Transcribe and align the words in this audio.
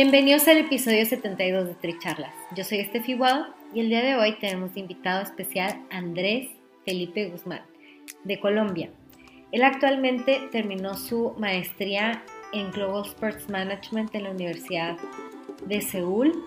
Bienvenidos 0.00 0.46
al 0.46 0.58
episodio 0.58 1.04
72 1.04 1.66
de 1.66 1.74
Tricharlas. 1.74 2.32
Yo 2.54 2.62
soy 2.62 2.78
Estefi 2.78 3.14
Wow 3.14 3.46
y 3.74 3.80
el 3.80 3.88
día 3.88 4.00
de 4.00 4.14
hoy 4.14 4.38
tenemos 4.38 4.76
invitado 4.76 5.22
especial 5.22 5.82
Andrés 5.90 6.50
Felipe 6.84 7.28
Guzmán, 7.28 7.62
de 8.22 8.38
Colombia. 8.38 8.90
Él 9.50 9.64
actualmente 9.64 10.38
terminó 10.52 10.94
su 10.94 11.34
maestría 11.38 12.22
en 12.52 12.70
Global 12.70 13.06
Sports 13.06 13.48
Management 13.50 14.14
en 14.14 14.22
la 14.22 14.30
Universidad 14.30 14.96
de 15.66 15.80
Seúl. 15.80 16.44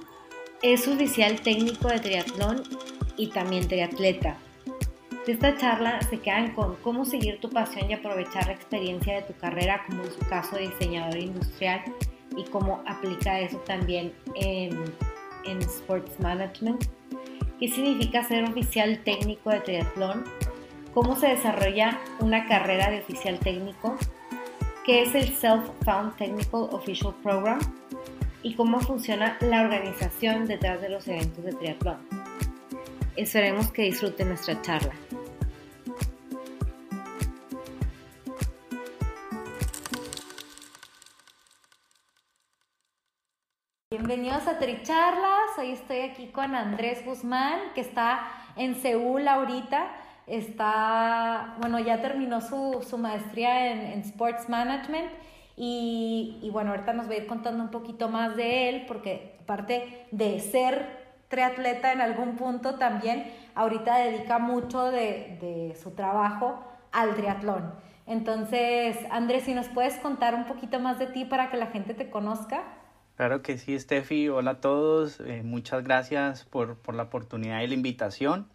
Es 0.64 0.88
oficial 0.88 1.42
técnico 1.42 1.90
de 1.90 2.00
triatlón 2.00 2.64
y 3.18 3.32
también 3.32 3.68
triatleta. 3.68 4.38
De 5.26 5.34
esta 5.34 5.58
charla 5.58 6.02
se 6.04 6.22
quedan 6.22 6.54
con 6.54 6.78
cómo 6.78 7.04
seguir 7.04 7.42
tu 7.42 7.50
pasión 7.50 7.92
y 7.92 7.96
aprovechar 7.96 8.48
la 8.48 8.54
experiencia 8.54 9.16
de 9.16 9.24
tu 9.24 9.34
carrera, 9.34 9.84
como 9.88 10.06
en 10.06 10.12
su 10.14 10.20
caso 10.30 10.56
diseñador 10.56 11.18
industrial, 11.18 11.84
y 12.36 12.44
cómo 12.46 12.84
aplica 12.88 13.40
eso 13.40 13.58
también 13.60 14.14
en, 14.36 14.78
en 15.46 15.62
Sports 15.62 16.20
Management 16.20 16.86
qué 17.62 17.68
significa 17.68 18.24
ser 18.24 18.44
oficial 18.44 19.04
técnico 19.04 19.52
de 19.52 19.60
triatlón, 19.60 20.24
cómo 20.96 21.16
se 21.16 21.28
desarrolla 21.28 22.00
una 22.20 22.48
carrera 22.48 22.90
de 22.90 23.02
oficial 23.02 23.38
técnico, 23.38 23.96
qué 24.84 25.04
es 25.04 25.14
el 25.14 25.32
Self-Found 25.32 26.16
Technical 26.18 26.70
Official 26.72 27.14
Program 27.22 27.60
y 28.42 28.56
cómo 28.56 28.80
funciona 28.80 29.38
la 29.42 29.62
organización 29.62 30.48
detrás 30.48 30.82
de 30.82 30.90
los 30.90 31.08
eventos 31.08 31.46
de 31.46 31.54
triatlón. 31.54 31.98
Esperemos 33.16 33.72
que 33.72 33.84
disfruten 33.84 34.30
nuestra 34.30 34.60
charla. 34.64 34.94
Bienvenidos 43.92 44.48
a 44.48 44.58
Tricharlas. 44.58 45.58
Hoy 45.58 45.72
estoy 45.72 46.00
aquí 46.00 46.28
con 46.28 46.56
Andrés 46.56 47.04
Guzmán, 47.06 47.60
que 47.76 47.82
está 47.82 48.22
en 48.56 48.76
Seúl 48.76 49.28
ahorita. 49.28 49.86
Está, 50.28 51.58
bueno, 51.60 51.78
ya 51.78 52.02
terminó 52.02 52.40
su, 52.40 52.88
su 52.90 52.98
maestría 52.98 53.92
en, 53.92 54.00
Sports 54.00 54.48
Management. 54.48 55.12
Y, 55.58 56.40
y, 56.42 56.50
bueno, 56.52 56.72
ahorita 56.72 56.94
nos 56.94 57.10
va 57.10 57.16
a 57.16 57.18
ir 57.18 57.28
contando 57.28 57.62
un 57.62 57.70
poquito 57.70 58.08
más 58.08 58.38
de 58.38 58.70
él, 58.70 58.86
porque 58.88 59.36
aparte 59.42 60.08
de 60.12 60.40
ser 60.40 61.18
triatleta 61.28 61.92
en 61.92 62.00
algún 62.00 62.38
punto, 62.38 62.76
también 62.76 63.30
ahorita 63.56 63.98
dedica 63.98 64.40
mucho 64.40 64.90
de, 64.90 65.38
de 65.42 65.76
su 65.76 65.92
trabajo 65.92 66.64
al 66.94 67.14
triatlón. 67.16 67.74
Entonces, 68.08 68.98
Andrés, 69.12 69.44
si 69.44 69.54
nos 69.54 69.68
puedes 69.68 69.98
contar 69.98 70.34
un 70.34 70.46
poquito 70.46 70.80
más 70.80 70.98
de 70.98 71.08
ti 71.08 71.26
para 71.26 71.52
que 71.52 71.58
la 71.58 71.68
gente 71.68 71.94
te 71.94 72.10
conozca. 72.10 72.64
Claro 73.22 73.44
que 73.44 73.60
sí, 73.60 73.78
Steffi. 73.78 74.30
Hola 74.30 74.50
a 74.50 74.62
todos. 74.62 75.20
Eh, 75.20 75.44
muchas 75.44 75.84
gracias 75.84 76.44
por, 76.44 76.76
por, 76.78 76.96
la 76.96 77.04
oportunidad 77.04 77.62
y 77.62 77.68
la 77.68 77.76
invitación. 77.76 78.48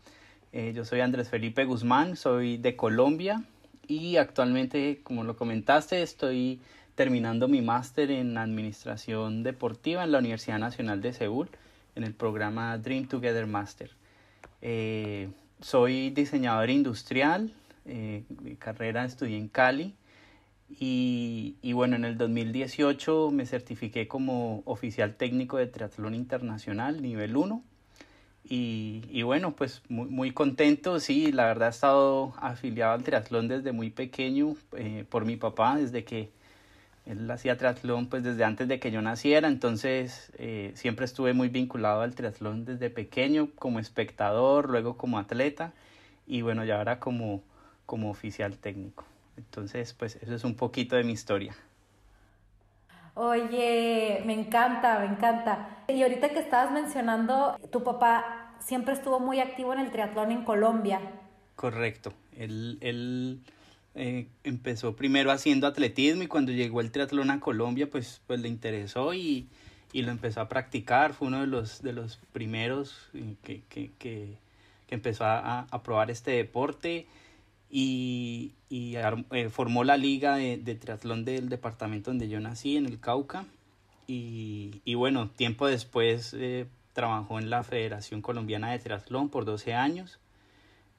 Eh, 0.52 0.72
yo 0.74 0.84
soy 0.84 1.02
Andrés 1.02 1.30
Felipe 1.30 1.64
Guzmán, 1.64 2.16
soy 2.16 2.56
de 2.56 2.74
Colombia 2.74 3.44
y 3.86 4.16
actualmente, 4.16 5.02
como 5.04 5.22
lo 5.22 5.36
comentaste, 5.36 6.02
estoy 6.02 6.60
terminando 6.96 7.46
mi 7.46 7.62
máster 7.62 8.10
en 8.10 8.36
Administración 8.36 9.44
Deportiva 9.44 10.02
en 10.02 10.10
la 10.10 10.18
Universidad 10.18 10.58
Nacional 10.58 11.00
de 11.00 11.12
Seúl, 11.12 11.48
en 11.94 12.02
el 12.02 12.14
programa 12.14 12.76
Dream 12.76 13.06
Together 13.06 13.46
Master. 13.46 13.92
Eh, 14.62 15.28
soy 15.60 16.10
diseñador 16.10 16.70
industrial, 16.70 17.54
mi 17.84 18.56
carrera 18.56 19.04
estudié 19.04 19.38
en 19.38 19.46
Cali 19.46 19.94
y, 20.68 21.56
y, 21.62 21.72
bueno, 21.72 21.96
en 21.96 22.04
el 22.04 22.18
2018 22.18 23.30
me 23.30 23.46
certifiqué 23.46 24.08
como 24.08 24.62
oficial 24.64 25.14
técnico 25.14 25.56
de 25.58 25.66
triatlón 25.66 26.14
internacional, 26.14 27.02
nivel 27.02 27.36
1. 27.36 27.62
Y, 28.48 29.02
y 29.10 29.22
bueno, 29.22 29.56
pues 29.56 29.82
muy, 29.88 30.08
muy, 30.08 30.30
contento, 30.32 31.00
sí, 31.00 31.32
la 31.32 31.46
verdad 31.46 31.68
he 31.68 31.70
estado 31.70 32.32
afiliado 32.38 32.92
al 32.92 33.02
triatlón 33.02 33.48
desde 33.48 33.72
muy 33.72 33.90
pequeño 33.90 34.54
eh, 34.76 35.04
por 35.08 35.24
mi 35.24 35.36
papá, 35.36 35.76
desde 35.76 36.04
que 36.04 36.30
él 37.06 37.30
hacía 37.30 37.56
triatlón 37.56 38.08
pues 38.08 38.22
desde 38.24 38.44
antes 38.44 38.68
de 38.68 38.80
que 38.80 38.90
yo 38.90 39.00
naciera, 39.00 39.48
entonces 39.48 40.32
eh, 40.38 40.72
siempre 40.74 41.04
estuve 41.04 41.32
muy 41.32 41.48
vinculado 41.48 42.02
al 42.02 42.14
triatlón 42.14 42.64
desde 42.64 42.90
pequeño 42.90 43.48
como 43.56 43.78
espectador, 43.78 44.68
luego 44.70 44.96
como 44.96 45.18
atleta 45.18 45.72
y 46.26 46.42
bueno, 46.42 46.64
ya 46.64 46.78
ahora 46.78 47.00
como, 47.00 47.42
como 47.86 48.10
oficial 48.10 48.58
técnico. 48.58 49.04
Entonces, 49.36 49.92
pues 49.94 50.16
eso 50.16 50.34
es 50.34 50.44
un 50.44 50.54
poquito 50.54 50.96
de 50.96 51.04
mi 51.04 51.12
historia. 51.12 51.54
Oye, 53.14 54.22
me 54.26 54.34
encanta, 54.34 54.98
me 54.98 55.06
encanta. 55.06 55.84
Y 55.88 56.02
ahorita 56.02 56.28
que 56.30 56.40
estabas 56.40 56.70
mencionando, 56.70 57.56
tu 57.70 57.82
papá 57.82 58.54
siempre 58.58 58.92
estuvo 58.92 59.20
muy 59.20 59.40
activo 59.40 59.72
en 59.72 59.80
el 59.80 59.90
triatlón 59.90 60.32
en 60.32 60.44
Colombia. 60.44 61.00
Correcto. 61.54 62.12
Él, 62.36 62.76
él 62.82 63.40
eh, 63.94 64.28
empezó 64.44 64.96
primero 64.96 65.30
haciendo 65.30 65.66
atletismo 65.66 66.24
y 66.24 66.26
cuando 66.26 66.52
llegó 66.52 66.82
el 66.82 66.90
triatlón 66.90 67.30
a 67.30 67.40
Colombia, 67.40 67.88
pues, 67.90 68.20
pues 68.26 68.40
le 68.40 68.48
interesó 68.48 69.14
y, 69.14 69.48
y 69.92 70.02
lo 70.02 70.10
empezó 70.10 70.42
a 70.42 70.48
practicar. 70.50 71.14
Fue 71.14 71.28
uno 71.28 71.40
de 71.40 71.46
los, 71.46 71.80
de 71.80 71.94
los 71.94 72.18
primeros 72.32 73.08
que, 73.42 73.62
que, 73.70 73.92
que, 73.98 74.36
que 74.86 74.94
empezó 74.94 75.24
a, 75.24 75.60
a 75.60 75.82
probar 75.82 76.10
este 76.10 76.32
deporte 76.32 77.06
y, 77.70 78.54
y 78.68 78.96
eh, 78.96 79.48
formó 79.50 79.84
la 79.84 79.96
liga 79.96 80.36
de, 80.36 80.56
de, 80.56 80.74
triatlón 80.74 81.24
del 81.24 81.48
departamento 81.48 82.10
donde 82.10 82.28
yo 82.28 82.40
nací, 82.40 82.76
en 82.76 82.86
el 82.86 83.00
Cauca. 83.00 83.44
Y, 84.06 84.82
y 84.84 84.94
bueno, 84.94 85.30
tiempo 85.30 85.66
después 85.66 86.34
eh, 86.38 86.66
trabajó 86.92 87.38
en 87.38 87.50
la 87.50 87.64
Federación 87.64 88.22
Colombiana 88.22 88.70
de 88.70 88.78
Triatlón 88.78 89.28
por 89.28 89.44
12 89.44 89.74
años. 89.74 90.18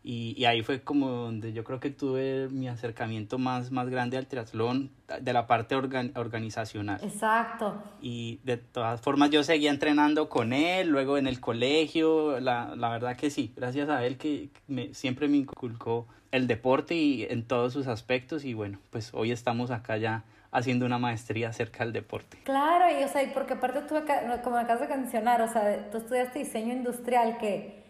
Y, 0.10 0.36
y, 0.38 0.46
ahí 0.46 0.62
fue 0.62 0.80
como 0.80 1.10
donde 1.10 1.52
yo 1.52 1.66
creo 1.66 1.82
que 1.82 1.90
tuve 1.90 2.48
mi 2.48 2.70
acercamiento 2.70 3.38
más, 3.38 3.72
más 3.72 3.90
grande 3.90 4.16
al 4.16 4.26
triatlón 4.26 4.90
de 5.20 5.34
la 5.34 5.48
parte 5.48 5.76
organ, 5.76 6.14
organizacional. 6.16 6.98
Exacto. 7.04 7.84
Y 8.02 8.40
de 8.46 8.56
todas 8.56 9.02
formas 9.02 9.32
yo 9.32 9.44
seguía 9.44 9.70
entrenando 9.70 10.30
con 10.30 10.54
él, 10.54 10.88
luego 10.88 11.18
en 11.18 11.28
el 11.28 11.42
colegio, 11.42 12.40
la, 12.40 12.74
la 12.78 12.88
verdad 12.88 13.18
que 13.18 13.30
sí, 13.30 13.52
gracias 13.58 13.90
a 13.90 14.06
él 14.06 14.18
que 14.18 14.50
me, 14.70 14.94
siempre 14.94 15.28
me 15.28 15.36
inculcó 15.36 16.08
el 16.32 16.48
deporte 16.48 16.96
y 16.96 17.24
en 17.24 17.46
todos 17.46 17.74
sus 17.74 17.88
aspectos 17.88 18.46
y 18.46 18.54
bueno, 18.54 18.80
pues 18.92 19.12
hoy 19.14 19.32
estamos 19.32 19.72
acá 19.72 19.98
ya 19.98 20.24
haciendo 20.52 20.86
una 20.86 21.00
maestría 21.00 21.50
acerca 21.50 21.84
del 21.84 21.92
deporte. 21.92 22.38
Claro, 22.46 22.86
y 22.98 23.04
o 23.04 23.10
sea, 23.10 23.22
porque 23.34 23.56
aparte 23.56 23.82
tú, 23.82 23.96
como 24.42 24.56
acabas 24.56 24.88
de 24.88 24.96
mencionar, 24.96 25.42
o 25.42 25.50
sea, 25.50 25.90
tú 25.92 25.98
estudiaste 25.98 26.40
diseño 26.40 26.72
industrial 26.72 27.38
que, 27.40 27.87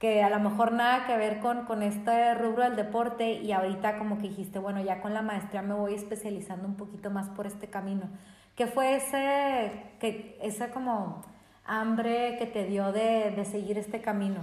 que 0.00 0.22
a 0.22 0.30
lo 0.30 0.40
mejor 0.40 0.72
nada 0.72 1.06
que 1.06 1.14
ver 1.18 1.40
con, 1.40 1.66
con 1.66 1.82
este 1.82 2.34
rubro 2.34 2.64
del 2.64 2.74
deporte 2.74 3.34
y 3.34 3.52
ahorita 3.52 3.98
como 3.98 4.16
que 4.16 4.28
dijiste, 4.28 4.58
bueno, 4.58 4.82
ya 4.82 5.02
con 5.02 5.12
la 5.12 5.20
maestría 5.20 5.60
me 5.60 5.74
voy 5.74 5.92
especializando 5.92 6.66
un 6.66 6.76
poquito 6.76 7.10
más 7.10 7.28
por 7.28 7.46
este 7.46 7.68
camino. 7.68 8.08
¿Qué 8.56 8.66
fue 8.66 8.96
ese, 8.96 9.70
que, 10.00 10.38
esa 10.42 10.70
como 10.70 11.22
hambre 11.66 12.36
que 12.38 12.46
te 12.46 12.64
dio 12.64 12.92
de, 12.92 13.30
de 13.36 13.44
seguir 13.44 13.76
este 13.76 14.00
camino? 14.00 14.40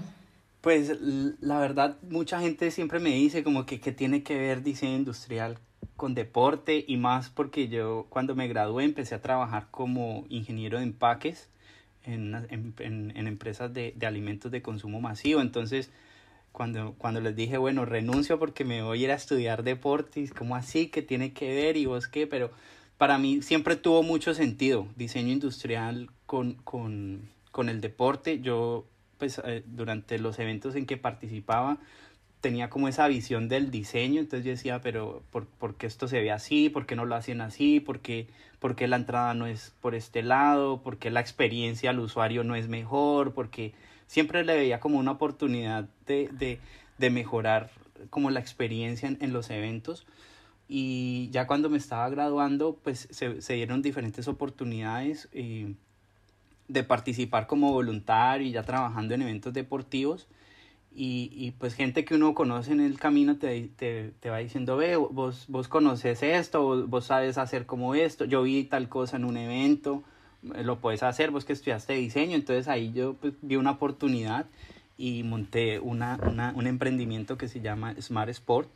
Pues 0.62 0.95
la 1.42 1.57
verdad, 1.57 1.98
mucha 2.07 2.39
gente 2.39 2.69
siempre 2.69 3.00
me 3.00 3.09
dice 3.09 3.44
como 3.44 3.65
que, 3.65 3.80
que 3.80 3.92
tiene 3.92 4.21
que 4.21 4.38
ver 4.38 4.62
diseño 4.62 4.95
industrial 4.95 5.57
con 5.95 6.13
deporte 6.13 6.86
y 6.88 6.98
más 6.98 7.31
porque 7.31 7.68
yo 7.68 8.06
cuando 8.09 8.36
me 8.36 8.48
gradué 8.48 8.83
empecé 8.83 9.15
a 9.15 9.24
trabajar 9.24 9.69
como 9.71 10.25
ingeniero 10.30 10.77
de 10.77 10.83
empaques 10.83 11.50
en, 12.07 12.33
en, 12.80 13.13
en, 13.15 13.27
empresas 13.27 13.74
de, 13.74 13.94
de, 13.95 14.07
alimentos 14.07 14.51
de 14.51 14.62
consumo 14.62 15.00
masivo. 15.01 15.42
Entonces, 15.42 15.92
cuando, 16.51 16.95
cuando 16.98 17.21
les 17.21 17.36
dije, 17.36 17.57
bueno, 17.57 17.86
renuncio 17.86 18.39
porque 18.39 18.65
me 18.65 18.81
voy 18.81 19.01
a 19.01 19.04
ir 19.04 19.12
a 19.12 19.15
estudiar 19.15 19.63
deportes, 19.63 20.33
¿cómo 20.33 20.56
así? 20.56 20.88
¿Qué 20.88 21.01
tiene 21.01 21.33
que 21.33 21.54
ver? 21.54 21.77
¿Y 21.77 21.86
vos 21.86 22.07
qué? 22.07 22.25
Pero 22.25 22.51
para 22.98 23.18
mí 23.18 23.42
siempre 23.42 23.75
tuvo 23.75 24.01
mucho 24.01 24.33
sentido 24.33 24.88
diseño 24.95 25.31
industrial 25.31 26.09
con, 26.25 26.56
con, 26.56 27.30
con 27.51 27.69
el 27.69 27.81
deporte. 27.81 28.39
Yo, 28.39 28.86
pues, 29.19 29.39
eh, 29.45 29.63
durante 29.68 30.18
los 30.18 30.39
eventos 30.39 30.75
en 30.75 30.86
que 30.86 30.98
participaba, 30.98 31.77
tenía 32.47 32.69
como 32.69 32.88
esa 32.88 33.09
visión 33.09 33.49
del 33.49 33.71
diseño, 33.71 34.21
entonces 34.21 34.45
yo 34.45 34.51
decía, 34.51 34.79
pero 34.81 35.21
¿por, 35.31 35.47
¿por, 35.47 35.75
qué 35.75 35.85
esto 35.85 36.07
se 36.07 36.21
ve 36.21 36.31
así? 36.31 36.69
¿Por 36.69 36.85
qué 36.85 36.95
no 36.95 37.03
lo 37.03 37.13
hacen 37.15 37.41
así? 37.41 37.81
¿Por 37.81 37.99
qué, 37.99 38.27
¿Por 38.59 38.77
qué 38.77 38.88
la 38.88 38.95
entrada 38.95 39.33
no 39.33 39.47
es 39.47 39.73
por 39.81 39.95
este 39.95 40.23
lado? 40.23 40.81
¿Por 40.81 40.95
qué 40.97 41.11
la 41.11 41.19
experiencia 41.19 41.89
al 41.89 41.99
usuario 41.99 42.45
no 42.45 42.55
es 42.55 42.69
mejor? 42.69 43.33
Porque 43.33 43.73
siempre 44.05 44.45
le 44.45 44.55
veía 44.55 44.79
como 44.79 44.97
una 44.97 45.11
oportunidad 45.11 45.89
de, 46.05 46.29
de, 46.31 46.61
de 46.97 47.09
mejorar 47.09 47.69
como 48.09 48.31
la 48.31 48.39
experiencia 48.39 49.13
en, 49.19 49.33
los 49.33 49.49
eventos. 49.49 50.07
Y 50.69 51.27
ya 51.31 51.47
cuando 51.47 51.69
me 51.69 51.77
estaba 51.77 52.09
graduando, 52.09 52.79
pues 52.81 53.09
se, 53.11 53.41
se 53.41 53.53
dieron 53.55 53.81
diferentes 53.81 54.29
oportunidades 54.29 55.27
eh, 55.33 55.73
de 56.69 56.83
participar 56.85 57.45
como 57.45 57.73
voluntario 57.73 58.47
y 58.47 58.51
ya 58.51 58.63
trabajando 58.63 59.15
en 59.15 59.23
eventos 59.23 59.51
deportivos. 59.51 60.29
Y, 60.99 61.29
y, 61.31 61.51
pues 61.51 61.75
gente 61.75 62.05
que 62.05 62.15
uno 62.15 62.33
conoce 62.33 62.71
en 62.71 62.79
el 62.79 62.97
camino 62.97 63.38
te, 63.38 63.69
te, 63.75 64.13
te 64.19 64.29
va 64.31 64.39
diciendo, 64.39 64.77
ve, 64.77 64.95
vos, 64.95 65.45
vos 65.47 65.67
conoces 65.67 66.23
esto, 66.23 66.63
vos, 66.63 66.89
vos, 66.89 67.05
sabes 67.05 67.38
hacer 67.38 67.67
como 67.67 67.94
esto, 67.94 68.25
yo 68.25 68.41
vi 68.41 68.63
tal 68.63 68.89
cosa 68.89 69.17
en 69.17 69.25
un 69.25 69.38
evento, 69.38 70.01
lo 70.41 70.79
puedes 70.79 71.03
hacer, 71.03 71.29
vos 71.29 71.45
que 71.45 71.53
estudiaste 71.53 71.94
diseño, 71.94 72.35
entonces 72.35 72.67
ahí 72.67 72.94
yo 72.94 73.13
pues, 73.13 73.33
vi 73.44 73.57
una 73.57 73.71
oportunidad 73.71 74.47
y 74.97 75.21
monté 75.21 75.79
una, 75.79 76.19
una, 76.27 76.51
un 76.55 76.65
emprendimiento 76.65 77.38
que 77.38 77.47
se 77.47 77.61
llama 77.61 77.94
Smart 78.01 78.29
Sport 78.29 78.69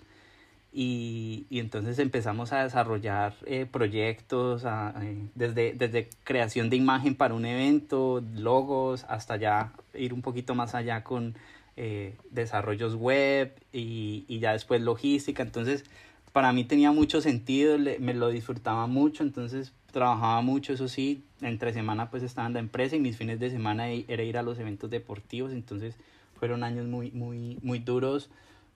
y, 0.73 1.47
y 1.49 1.59
entonces 1.59 1.99
empezamos 1.99 2.53
a 2.53 2.63
desarrollar 2.63 3.33
eh, 3.45 3.65
proyectos 3.69 4.63
eh, 4.63 5.27
desde, 5.35 5.73
desde 5.73 6.09
creación 6.23 6.69
de 6.69 6.77
imagen 6.77 7.15
para 7.15 7.33
un 7.33 7.45
evento, 7.45 8.23
logos, 8.35 9.05
hasta 9.09 9.35
ya 9.35 9.73
ir 9.93 10.13
un 10.13 10.21
poquito 10.21 10.55
más 10.55 10.75
allá 10.75 11.03
con 11.03 11.35
eh, 11.77 12.15
desarrollos 12.29 12.95
web 12.95 13.53
y, 13.71 14.25
y, 14.27 14.39
ya 14.39 14.53
después 14.53 14.81
logística. 14.81 15.43
Entonces, 15.43 15.85
para 16.31 16.53
mí 16.53 16.63
tenía 16.63 16.91
mucho 16.91 17.21
sentido, 17.21 17.77
le, 17.77 17.99
me 17.99 18.13
lo 18.13 18.29
disfrutaba 18.29 18.87
mucho, 18.87 19.23
entonces 19.23 19.73
trabajaba 19.91 20.41
mucho, 20.41 20.73
eso 20.73 20.87
sí, 20.87 21.23
entre 21.41 21.73
semana 21.73 22.09
pues 22.09 22.23
estaba 22.23 22.47
en 22.47 22.53
la 22.53 22.59
empresa 22.59 22.95
y 22.95 22.99
mis 22.99 23.17
fines 23.17 23.39
de 23.39 23.49
semana 23.49 23.89
era 23.89 24.23
ir 24.23 24.37
a 24.37 24.41
los 24.41 24.57
eventos 24.57 24.89
deportivos, 24.89 25.51
entonces 25.51 25.95
fueron 26.39 26.63
años 26.63 26.87
muy, 26.87 27.11
muy, 27.11 27.57
muy 27.61 27.79
duros, 27.79 28.29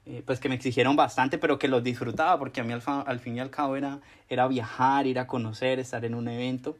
eh, 0.05 0.21
pues 0.25 0.39
que 0.39 0.49
me 0.49 0.55
exigieron 0.55 0.95
bastante, 0.95 1.37
pero 1.37 1.57
que 1.57 1.67
los 1.67 1.83
disfrutaba, 1.83 2.37
porque 2.37 2.61
a 2.61 2.63
mí 2.63 2.73
al, 2.73 2.81
al 2.85 3.19
fin 3.19 3.37
y 3.37 3.39
al 3.39 3.49
cabo 3.49 3.75
era, 3.75 3.99
era 4.29 4.47
viajar, 4.47 5.07
ir 5.07 5.17
a 5.17 5.25
conocer, 5.25 5.79
estar 5.79 6.05
en 6.05 6.13
un 6.13 6.27
evento. 6.27 6.77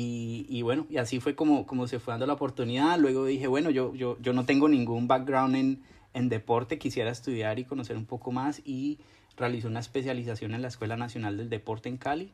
Y, 0.00 0.46
y, 0.48 0.62
bueno, 0.62 0.86
y 0.88 0.98
así 0.98 1.18
fue 1.18 1.34
como, 1.34 1.66
como 1.66 1.88
se 1.88 1.98
fue 1.98 2.12
dando 2.12 2.24
la 2.28 2.34
oportunidad. 2.34 3.00
Luego 3.00 3.24
dije, 3.24 3.48
bueno, 3.48 3.68
yo, 3.70 3.96
yo, 3.96 4.16
yo 4.20 4.32
no 4.32 4.44
tengo 4.44 4.68
ningún 4.68 5.08
background 5.08 5.56
en, 5.56 5.82
en 6.14 6.28
deporte, 6.28 6.78
quisiera 6.78 7.10
estudiar 7.10 7.58
y 7.58 7.64
conocer 7.64 7.96
un 7.96 8.04
poco 8.04 8.30
más 8.30 8.62
y 8.64 8.98
realicé 9.36 9.66
una 9.66 9.80
especialización 9.80 10.54
en 10.54 10.62
la 10.62 10.68
Escuela 10.68 10.96
Nacional 10.96 11.36
del 11.36 11.50
Deporte 11.50 11.88
en 11.88 11.96
Cali 11.96 12.30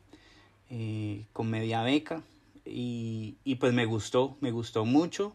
eh, 0.69 1.25
con 1.33 1.49
media 1.49 1.81
beca 1.81 2.21
y, 2.65 3.37
y, 3.43 3.55
pues 3.55 3.73
me 3.73 3.85
gustó, 3.85 4.37
me 4.41 4.51
gustó 4.51 4.85
mucho. 4.85 5.33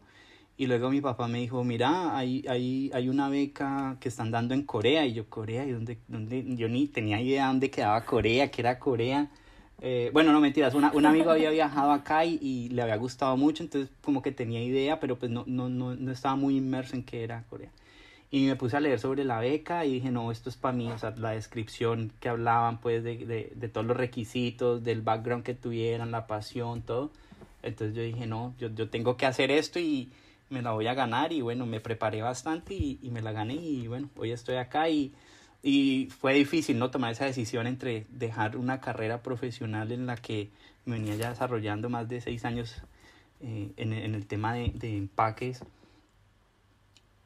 Y 0.56 0.68
luego 0.68 0.88
mi 0.88 1.00
papá 1.00 1.26
me 1.26 1.40
dijo, 1.40 1.64
mira, 1.64 2.16
hay, 2.16 2.44
hay, 2.46 2.92
hay 2.94 3.08
una 3.08 3.28
beca 3.28 3.96
que 3.98 4.08
están 4.08 4.30
dando 4.30 4.54
en 4.54 4.62
Corea. 4.62 5.04
Y 5.04 5.14
yo, 5.14 5.28
Corea, 5.28 5.66
¿y 5.66 5.72
dónde, 5.72 5.98
dónde? 6.06 6.44
Yo 6.54 6.68
ni 6.68 6.86
tenía 6.86 7.20
idea 7.20 7.48
dónde 7.48 7.72
quedaba 7.72 8.04
Corea, 8.04 8.52
que 8.52 8.60
era 8.62 8.78
Corea. 8.78 9.32
Eh, 9.82 10.10
bueno, 10.12 10.32
no 10.32 10.40
mentiras, 10.40 10.74
una, 10.74 10.92
un 10.92 11.06
amigo 11.06 11.30
había 11.30 11.50
viajado 11.50 11.92
acá 11.92 12.24
y, 12.24 12.38
y, 12.42 12.68
le 12.68 12.82
había 12.82 12.96
gustado 12.96 13.36
mucho, 13.36 13.62
entonces 13.62 13.90
como 14.02 14.20
que 14.20 14.30
tenía 14.30 14.62
idea, 14.62 15.00
pero 15.00 15.18
pues 15.18 15.32
no, 15.32 15.44
no, 15.46 15.70
no, 15.70 15.96
no 15.96 16.12
estaba 16.12 16.36
muy 16.36 16.56
inmerso 16.56 16.96
en 16.96 17.02
qué 17.02 17.24
era 17.24 17.44
Corea. 17.48 17.70
Y 18.30 18.46
me 18.46 18.56
puse 18.56 18.76
a 18.76 18.80
leer 18.80 19.00
sobre 19.00 19.24
la 19.24 19.40
beca 19.40 19.84
y 19.84 19.94
dije, 19.94 20.10
no, 20.10 20.30
esto 20.30 20.50
es 20.50 20.56
para 20.56 20.76
mí, 20.76 20.88
o 20.90 20.98
sea, 20.98 21.14
la 21.16 21.30
descripción 21.30 22.12
que 22.20 22.28
hablaban 22.28 22.80
pues 22.80 23.02
de, 23.02 23.16
de, 23.18 23.52
de 23.54 23.68
todos 23.68 23.86
los 23.86 23.96
requisitos, 23.96 24.84
del 24.84 25.02
background 25.02 25.42
que 25.44 25.54
tuvieran, 25.54 26.10
la 26.10 26.26
pasión, 26.26 26.82
todo. 26.82 27.10
Entonces 27.62 27.96
yo 27.96 28.02
dije, 28.02 28.26
no, 28.26 28.54
yo, 28.58 28.68
yo 28.68 28.88
tengo 28.88 29.16
que 29.16 29.26
hacer 29.26 29.50
esto 29.50 29.80
y 29.80 30.12
me 30.48 30.62
la 30.62 30.72
voy 30.72 30.86
a 30.86 30.94
ganar 30.94 31.32
y 31.32 31.40
bueno, 31.40 31.66
me 31.66 31.80
preparé 31.80 32.22
bastante 32.22 32.74
y, 32.74 32.98
y 33.02 33.10
me 33.10 33.22
la 33.22 33.32
gané 33.32 33.54
y 33.54 33.86
bueno, 33.88 34.10
hoy 34.16 34.30
estoy 34.30 34.56
acá 34.56 34.88
y 34.88 35.12
y 35.62 36.08
fue 36.18 36.34
difícil 36.34 36.78
no 36.78 36.90
tomar 36.90 37.12
esa 37.12 37.26
decisión 37.26 37.66
entre 37.66 38.06
dejar 38.10 38.56
una 38.56 38.80
carrera 38.80 39.22
profesional 39.22 39.92
en 39.92 40.06
la 40.06 40.16
que 40.16 40.48
me 40.86 40.98
venía 40.98 41.16
ya 41.16 41.30
desarrollando 41.30 41.90
más 41.90 42.08
de 42.08 42.20
seis 42.20 42.44
años 42.44 42.82
eh, 43.40 43.72
en, 43.76 43.92
en, 43.92 44.14
el 44.14 44.26
tema 44.26 44.54
de, 44.54 44.72
de 44.74 44.96
empaques. 44.96 45.62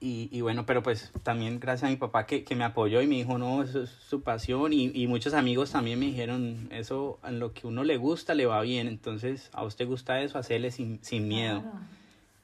Y, 0.01 0.29
y, 0.33 0.43
bueno 0.43 0.67
pero 0.67 0.83
pues 0.83 1.13
también 1.23 1.61
gracias 1.61 1.89
a 1.89 1.91
mi 1.91 1.97
papá 1.97 2.27
que, 2.27 2.45
que, 2.45 2.55
me 2.57 2.65
apoyó 2.65 3.01
y 3.01 3.07
me 3.07 3.15
dijo 3.15 3.39
no 3.39 3.63
eso 3.63 3.85
es 3.85 3.91
su 3.91 4.21
pasión 4.23 4.75
y, 4.75 4.91
y 4.93 5.07
muchos 5.07 5.33
amigos 5.33 5.71
también 5.71 5.99
me 5.99 6.07
dijeron 6.07 6.69
eso 6.73 7.19
en 7.25 7.39
lo 7.39 7.55
que 7.55 7.67
uno 7.67 7.85
le 7.85 7.97
gusta 7.97 8.35
le 8.35 8.45
va 8.45 8.61
bien 8.61 8.87
entonces 8.87 9.49
a 9.55 9.65
usted 9.65 9.87
gusta 9.87 10.21
eso 10.21 10.37
hacerle 10.37 10.73
sin, 10.73 11.03
sin 11.03 11.27
miedo 11.27 11.63
claro. 11.63 11.79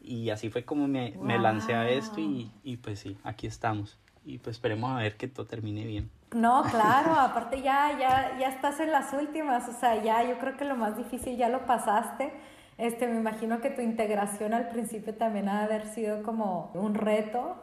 y 0.00 0.30
así 0.30 0.48
fue 0.48 0.64
como 0.64 0.88
me, 0.88 1.10
wow. 1.10 1.24
me 1.24 1.38
lancé 1.38 1.74
a 1.74 1.90
esto 1.90 2.18
y, 2.18 2.50
y 2.64 2.78
pues 2.78 3.00
sí 3.00 3.18
aquí 3.24 3.46
estamos 3.46 3.98
y 4.30 4.38
pues 4.38 4.56
esperemos 4.56 4.90
a 4.92 5.02
ver 5.02 5.16
que 5.16 5.28
todo 5.28 5.46
termine 5.46 5.84
bien. 5.84 6.10
No, 6.32 6.62
claro, 6.70 7.14
aparte 7.14 7.60
ya, 7.62 7.98
ya, 7.98 8.38
ya 8.38 8.48
estás 8.48 8.80
en 8.80 8.92
las 8.92 9.12
últimas, 9.12 9.68
o 9.68 9.72
sea, 9.72 10.02
ya 10.02 10.22
yo 10.22 10.38
creo 10.38 10.56
que 10.56 10.64
lo 10.64 10.76
más 10.76 10.96
difícil 10.96 11.36
ya 11.36 11.48
lo 11.48 11.66
pasaste. 11.66 12.32
Este, 12.78 13.06
me 13.08 13.16
imagino 13.16 13.60
que 13.60 13.70
tu 13.70 13.82
integración 13.82 14.54
al 14.54 14.68
principio 14.70 15.14
también 15.14 15.48
ha 15.48 15.58
de 15.58 15.64
haber 15.64 15.86
sido 15.86 16.22
como 16.22 16.70
un 16.74 16.94
reto. 16.94 17.56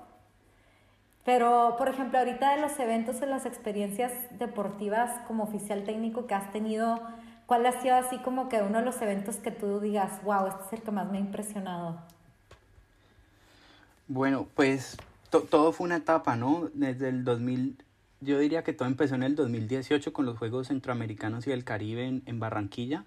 Pero, 1.25 1.75
por 1.78 1.90
ejemplo, 1.90 2.19
ahorita 2.19 2.56
de 2.56 2.62
los 2.62 2.80
eventos, 2.80 3.22
en 3.22 3.31
las 3.31 3.46
experiencias 3.46 4.13
deportivas 4.38 5.12
como 5.28 5.44
oficial 5.44 5.84
técnico 5.84 6.28
que 6.28 6.36
has 6.36 6.52
tenido, 6.52 7.02
¿cuál 7.48 7.66
ha 7.66 7.81
sido 7.81 7.96
así 7.96 8.18
como 8.20 8.48
que 8.48 8.62
uno 8.62 8.80
de 8.80 8.86
los 8.86 9.02
eventos 9.02 9.38
que 9.38 9.52
tú 9.52 9.80
digas, 9.80 10.24
wow, 10.24 10.48
este 10.48 10.63
es 10.68 10.74
el 10.74 10.81
que 10.84 10.92
más 10.92 11.10
me 11.10 11.18
ha 11.18 11.22
impresionado? 11.22 11.98
Bueno, 14.08 14.48
pues 14.56 14.98
to, 15.29 15.41
todo 15.41 15.71
fue 15.71 15.85
una 15.85 15.97
etapa, 15.97 16.35
¿no? 16.35 16.69
Desde 16.74 17.09
el 17.09 17.24
2000, 17.24 17.77
yo 18.21 18.39
diría 18.39 18.63
que 18.63 18.74
todo 18.74 18.88
empezó 18.88 19.15
en 19.15 19.24
el 19.24 19.35
2018 19.35 20.13
con 20.13 20.25
los 20.25 20.38
Juegos 20.38 20.67
Centroamericanos 20.67 21.48
y 21.48 21.51
del 21.51 21.63
Caribe 21.63 22.07
en, 22.07 22.24
en 22.25 22.39
Barranquilla, 22.39 23.05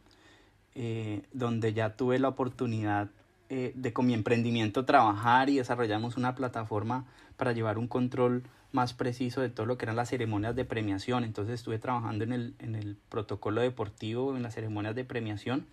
eh, 0.74 1.22
donde 1.32 1.72
ya 1.72 1.96
tuve 1.96 2.18
la 2.18 2.28
oportunidad 2.28 3.10
eh, 3.48 3.72
de 3.74 3.92
con 3.92 4.06
mi 4.06 4.14
emprendimiento 4.14 4.84
trabajar 4.84 5.50
y 5.50 5.56
desarrollamos 5.56 6.16
una 6.16 6.36
plataforma 6.36 7.04
para 7.36 7.52
llevar 7.52 7.78
un 7.78 7.88
control 7.88 8.44
más 8.70 8.94
preciso 8.94 9.40
de 9.40 9.48
todo 9.48 9.66
lo 9.66 9.76
que 9.76 9.86
eran 9.86 9.96
las 9.96 10.10
ceremonias 10.10 10.54
de 10.54 10.64
premiación. 10.64 11.24
Entonces 11.24 11.54
estuve 11.54 11.80
trabajando 11.80 12.22
en 12.22 12.32
el, 12.32 12.54
en 12.60 12.76
el 12.76 12.96
protocolo 13.08 13.60
deportivo, 13.60 14.36
en 14.36 14.44
las 14.44 14.54
ceremonias 14.54 14.94
de 14.94 15.04
premiación, 15.04 15.66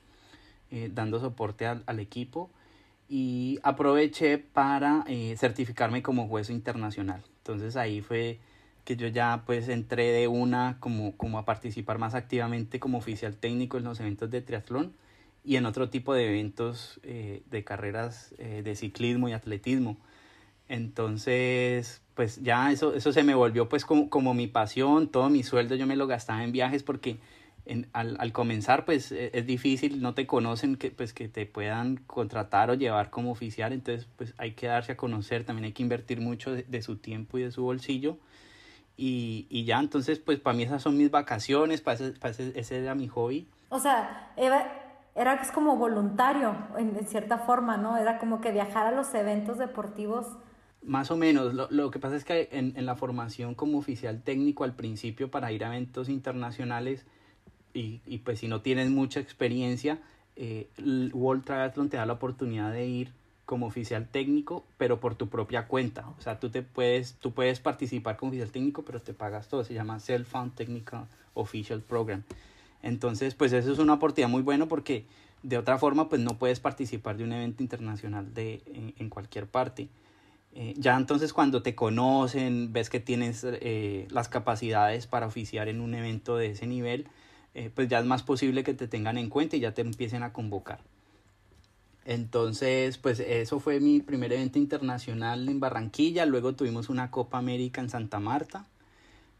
eh, 0.71 0.89
dando 0.91 1.19
soporte 1.19 1.67
al, 1.67 1.83
al 1.85 1.99
equipo 1.99 2.49
y 3.09 3.59
aproveché 3.63 4.37
para 4.37 5.03
eh, 5.07 5.35
certificarme 5.37 6.01
como 6.01 6.27
juez 6.27 6.49
internacional. 6.49 7.23
Entonces 7.37 7.75
ahí 7.77 8.01
fue 8.01 8.39
que 8.83 8.95
yo 8.95 9.07
ya 9.07 9.43
pues 9.45 9.69
entré 9.69 10.11
de 10.11 10.27
una 10.27 10.77
como, 10.79 11.15
como 11.17 11.39
a 11.39 11.45
participar 11.45 11.97
más 11.97 12.15
activamente 12.15 12.79
como 12.79 12.97
oficial 12.97 13.35
técnico 13.35 13.77
en 13.77 13.83
los 13.83 13.99
eventos 13.99 14.29
de 14.31 14.41
triatlón 14.41 14.93
y 15.43 15.55
en 15.55 15.65
otro 15.65 15.89
tipo 15.89 16.13
de 16.13 16.27
eventos 16.27 16.99
eh, 17.03 17.43
de 17.49 17.63
carreras 17.63 18.33
eh, 18.37 18.61
de 18.63 18.75
ciclismo 18.75 19.29
y 19.29 19.33
atletismo. 19.33 19.97
Entonces, 20.69 22.01
pues 22.13 22.41
ya 22.43 22.71
eso, 22.71 22.93
eso 22.93 23.13
se 23.13 23.23
me 23.23 23.35
volvió 23.35 23.69
pues 23.69 23.85
como, 23.85 24.09
como 24.09 24.33
mi 24.33 24.47
pasión, 24.47 25.07
todo 25.07 25.29
mi 25.29 25.43
sueldo 25.43 25.75
yo 25.75 25.87
me 25.87 25.95
lo 25.95 26.07
gastaba 26.07 26.43
en 26.43 26.51
viajes 26.51 26.83
porque 26.83 27.17
en, 27.67 27.87
al, 27.93 28.17
al, 28.19 28.31
comenzar 28.31 28.85
pues 28.85 29.11
e, 29.11 29.31
es 29.33 29.45
difícil, 29.45 30.01
no 30.01 30.13
te 30.13 30.25
conocen 30.25 30.75
que 30.75 30.91
pues 30.91 31.13
que 31.13 31.27
te 31.27 31.45
puedan 31.45 31.97
contratar 31.97 32.69
o 32.69 32.73
llevar 32.73 33.09
como 33.09 33.31
oficial, 33.31 33.73
entonces 33.73 34.07
pues 34.17 34.33
hay 34.37 34.53
que 34.53 34.67
darse 34.67 34.93
a 34.93 34.97
conocer, 34.97 35.43
también 35.43 35.65
hay 35.65 35.73
que 35.73 35.83
invertir 35.83 36.21
mucho 36.21 36.51
de, 36.51 36.63
de 36.63 36.81
su 36.81 36.97
tiempo 36.97 37.37
y 37.37 37.43
de 37.43 37.51
su 37.51 37.63
bolsillo 37.63 38.17
y, 38.97 39.45
y, 39.49 39.63
ya, 39.63 39.79
entonces 39.79 40.17
pues 40.17 40.39
para 40.39 40.57
mí 40.57 40.63
esas 40.63 40.81
son 40.81 40.97
mis 40.97 41.11
vacaciones, 41.11 41.81
para 41.81 41.95
ese, 41.95 42.11
para 42.13 42.31
ese, 42.31 42.59
ese 42.59 42.79
era 42.79 42.95
mi 42.95 43.07
hobby. 43.07 43.47
O 43.69 43.79
sea, 43.79 44.31
Eva, 44.35 44.65
era 45.13 45.39
como 45.53 45.77
voluntario 45.77 46.55
en, 46.77 46.97
en, 46.97 47.05
cierta 47.05 47.37
forma, 47.37 47.77
¿no? 47.77 47.97
Era 47.97 48.17
como 48.17 48.41
que 48.41 48.51
viajar 48.51 48.87
a 48.87 48.91
los 48.91 49.13
eventos 49.13 49.59
deportivos. 49.59 50.25
Más 50.81 51.11
o 51.11 51.17
menos, 51.17 51.53
lo, 51.53 51.67
lo 51.69 51.91
que 51.91 51.99
pasa 51.99 52.15
es 52.15 52.25
que 52.25 52.49
en, 52.51 52.73
en 52.75 52.87
la 52.87 52.95
formación 52.95 53.53
como 53.53 53.77
oficial 53.77 54.23
técnico 54.23 54.63
al 54.63 54.75
principio 54.75 55.29
para 55.29 55.51
ir 55.51 55.63
a 55.63 55.67
eventos 55.67 56.09
internacionales, 56.09 57.05
y, 57.73 58.01
y, 58.05 58.19
pues 58.19 58.39
si 58.39 58.47
no 58.47 58.61
tienes 58.61 58.89
mucha 58.89 59.19
experiencia, 59.19 59.99
eh, 60.35 60.67
World 61.13 61.43
Triathlon 61.45 61.89
te 61.89 61.97
da 61.97 62.05
la 62.05 62.13
oportunidad 62.13 62.71
de 62.71 62.87
ir 62.87 63.11
como 63.45 63.65
oficial 63.65 64.07
técnico, 64.07 64.65
pero 64.77 64.99
por 64.99 65.15
tu 65.15 65.29
propia 65.29 65.67
cuenta. 65.67 66.07
O 66.17 66.21
sea, 66.21 66.39
tú, 66.39 66.49
te 66.49 66.63
puedes, 66.63 67.13
tú 67.15 67.31
puedes 67.31 67.59
participar 67.59 68.17
como 68.17 68.29
oficial 68.31 68.51
técnico, 68.51 68.83
pero 68.83 69.01
te 69.01 69.13
pagas 69.13 69.47
todo. 69.47 69.63
Se 69.63 69.73
llama 69.73 69.99
Self-Found 69.99 70.53
Technical 70.55 71.07
Official 71.33 71.81
Program. 71.81 72.23
Entonces, 72.83 73.35
pues 73.35 73.53
eso 73.53 73.71
es 73.71 73.79
una 73.79 73.93
oportunidad 73.93 74.29
muy 74.29 74.41
buena 74.41 74.65
porque 74.65 75.05
de 75.43 75.57
otra 75.57 75.77
forma, 75.77 76.09
pues 76.09 76.21
no 76.21 76.37
puedes 76.37 76.59
participar 76.59 77.17
de 77.17 77.23
un 77.23 77.31
evento 77.31 77.63
internacional 77.63 78.33
de, 78.33 78.61
en, 78.97 79.09
cualquier 79.09 79.47
parte. 79.47 79.87
Eh, 80.53 80.73
ya 80.77 80.97
entonces 80.97 81.33
cuando 81.33 81.61
te 81.61 81.75
conocen, 81.75 82.73
ves 82.73 82.89
que 82.89 82.99
tienes 82.99 83.45
eh, 83.45 84.07
las 84.09 84.27
capacidades 84.27 85.07
para 85.07 85.27
oficiar 85.27 85.69
en 85.69 85.81
un 85.81 85.93
evento 85.93 86.35
de 86.35 86.47
ese 86.47 86.65
nivel, 86.67 87.07
eh, 87.57 87.71
pues 87.73 87.87
ya 87.87 87.97
es 87.97 88.05
más 88.05 88.21
posible 88.21 88.63
que 88.63 88.75
te 88.75 88.87
tengan 88.87 89.17
en 89.17 89.29
cuenta 89.29 89.55
y 89.55 89.61
ya 89.61 89.73
te 89.73 89.81
empiecen 89.81 90.21
a 90.21 90.31
convocar. 90.31 90.79
Entonces, 92.05 92.99
pues 92.99 93.19
eso 93.19 93.59
fue 93.59 93.79
mi 93.79 93.99
primer 93.99 94.31
evento 94.31 94.59
internacional 94.59 95.49
en 95.49 95.59
Barranquilla. 95.59 96.27
Luego 96.27 96.53
tuvimos 96.53 96.87
una 96.87 97.09
Copa 97.09 97.39
América 97.39 97.81
en 97.81 97.89
Santa 97.89 98.19
Marta. 98.19 98.67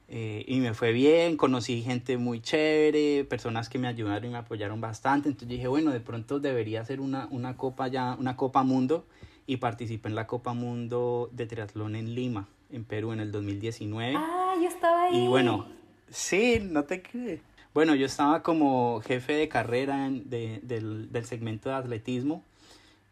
Eh, 0.07 0.43
y 0.47 0.59
me 0.62 0.74
fue 0.74 0.93
bien, 0.93 1.38
conocí 1.38 1.83
gente 1.83 2.17
muy 2.17 2.41
chévere, 2.41 3.24
personas 3.24 3.69
que 3.69 3.77
me 3.77 3.88
ayudaron 3.88 4.25
y 4.25 4.31
me 4.31 4.39
apoyaron 4.39 4.81
bastante. 4.81 5.29
Entonces 5.29 5.50
dije, 5.50 5.67
bueno, 5.67 5.91
de 5.91 6.00
pronto 6.00 6.39
debería 6.39 6.81
hacer 6.81 7.00
una, 7.00 7.27
una 7.29 7.55
Copa 7.55 7.88
ya, 7.88 8.15
una 8.19 8.36
Copa 8.36 8.63
Mundo. 8.63 9.05
Y 9.45 9.57
participé 9.57 10.09
en 10.09 10.15
la 10.15 10.25
Copa 10.25 10.53
Mundo 10.53 11.29
de 11.33 11.45
Triatlón 11.45 11.95
en 11.95 12.15
Lima, 12.15 12.47
en 12.71 12.83
Perú, 12.83 13.12
en 13.12 13.19
el 13.19 13.31
2019. 13.31 14.15
Ah, 14.17 14.55
yo 14.59 14.67
estaba 14.67 15.03
ahí. 15.03 15.24
Y 15.24 15.27
bueno, 15.27 15.67
sí, 16.09 16.57
no 16.63 16.83
te 16.83 17.03
crees. 17.03 17.41
Bueno, 17.77 17.93
yo 17.93 18.07
estaba 18.07 18.41
como 18.41 19.01
jefe 19.01 19.34
de 19.34 19.50
carrera 19.50 20.10
de, 20.10 20.62
del, 20.63 21.12
del 21.12 21.25
segmento 21.25 21.69
de 21.69 21.75
atletismo 21.75 22.43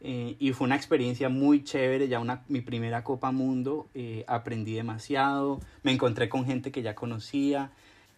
eh, 0.01 0.37
y 0.39 0.53
fue 0.53 0.65
una 0.65 0.75
experiencia 0.75 1.29
muy 1.29 1.63
chévere, 1.63 2.07
ya 2.07 2.19
una, 2.19 2.41
mi 2.47 2.61
primera 2.61 3.03
Copa 3.03 3.31
Mundo, 3.31 3.87
eh, 3.93 4.25
aprendí 4.27 4.73
demasiado, 4.73 5.61
me 5.83 5.91
encontré 5.91 6.29
con 6.29 6.47
gente 6.47 6.71
que 6.71 6.81
ya 6.81 6.95
conocía, 6.95 7.69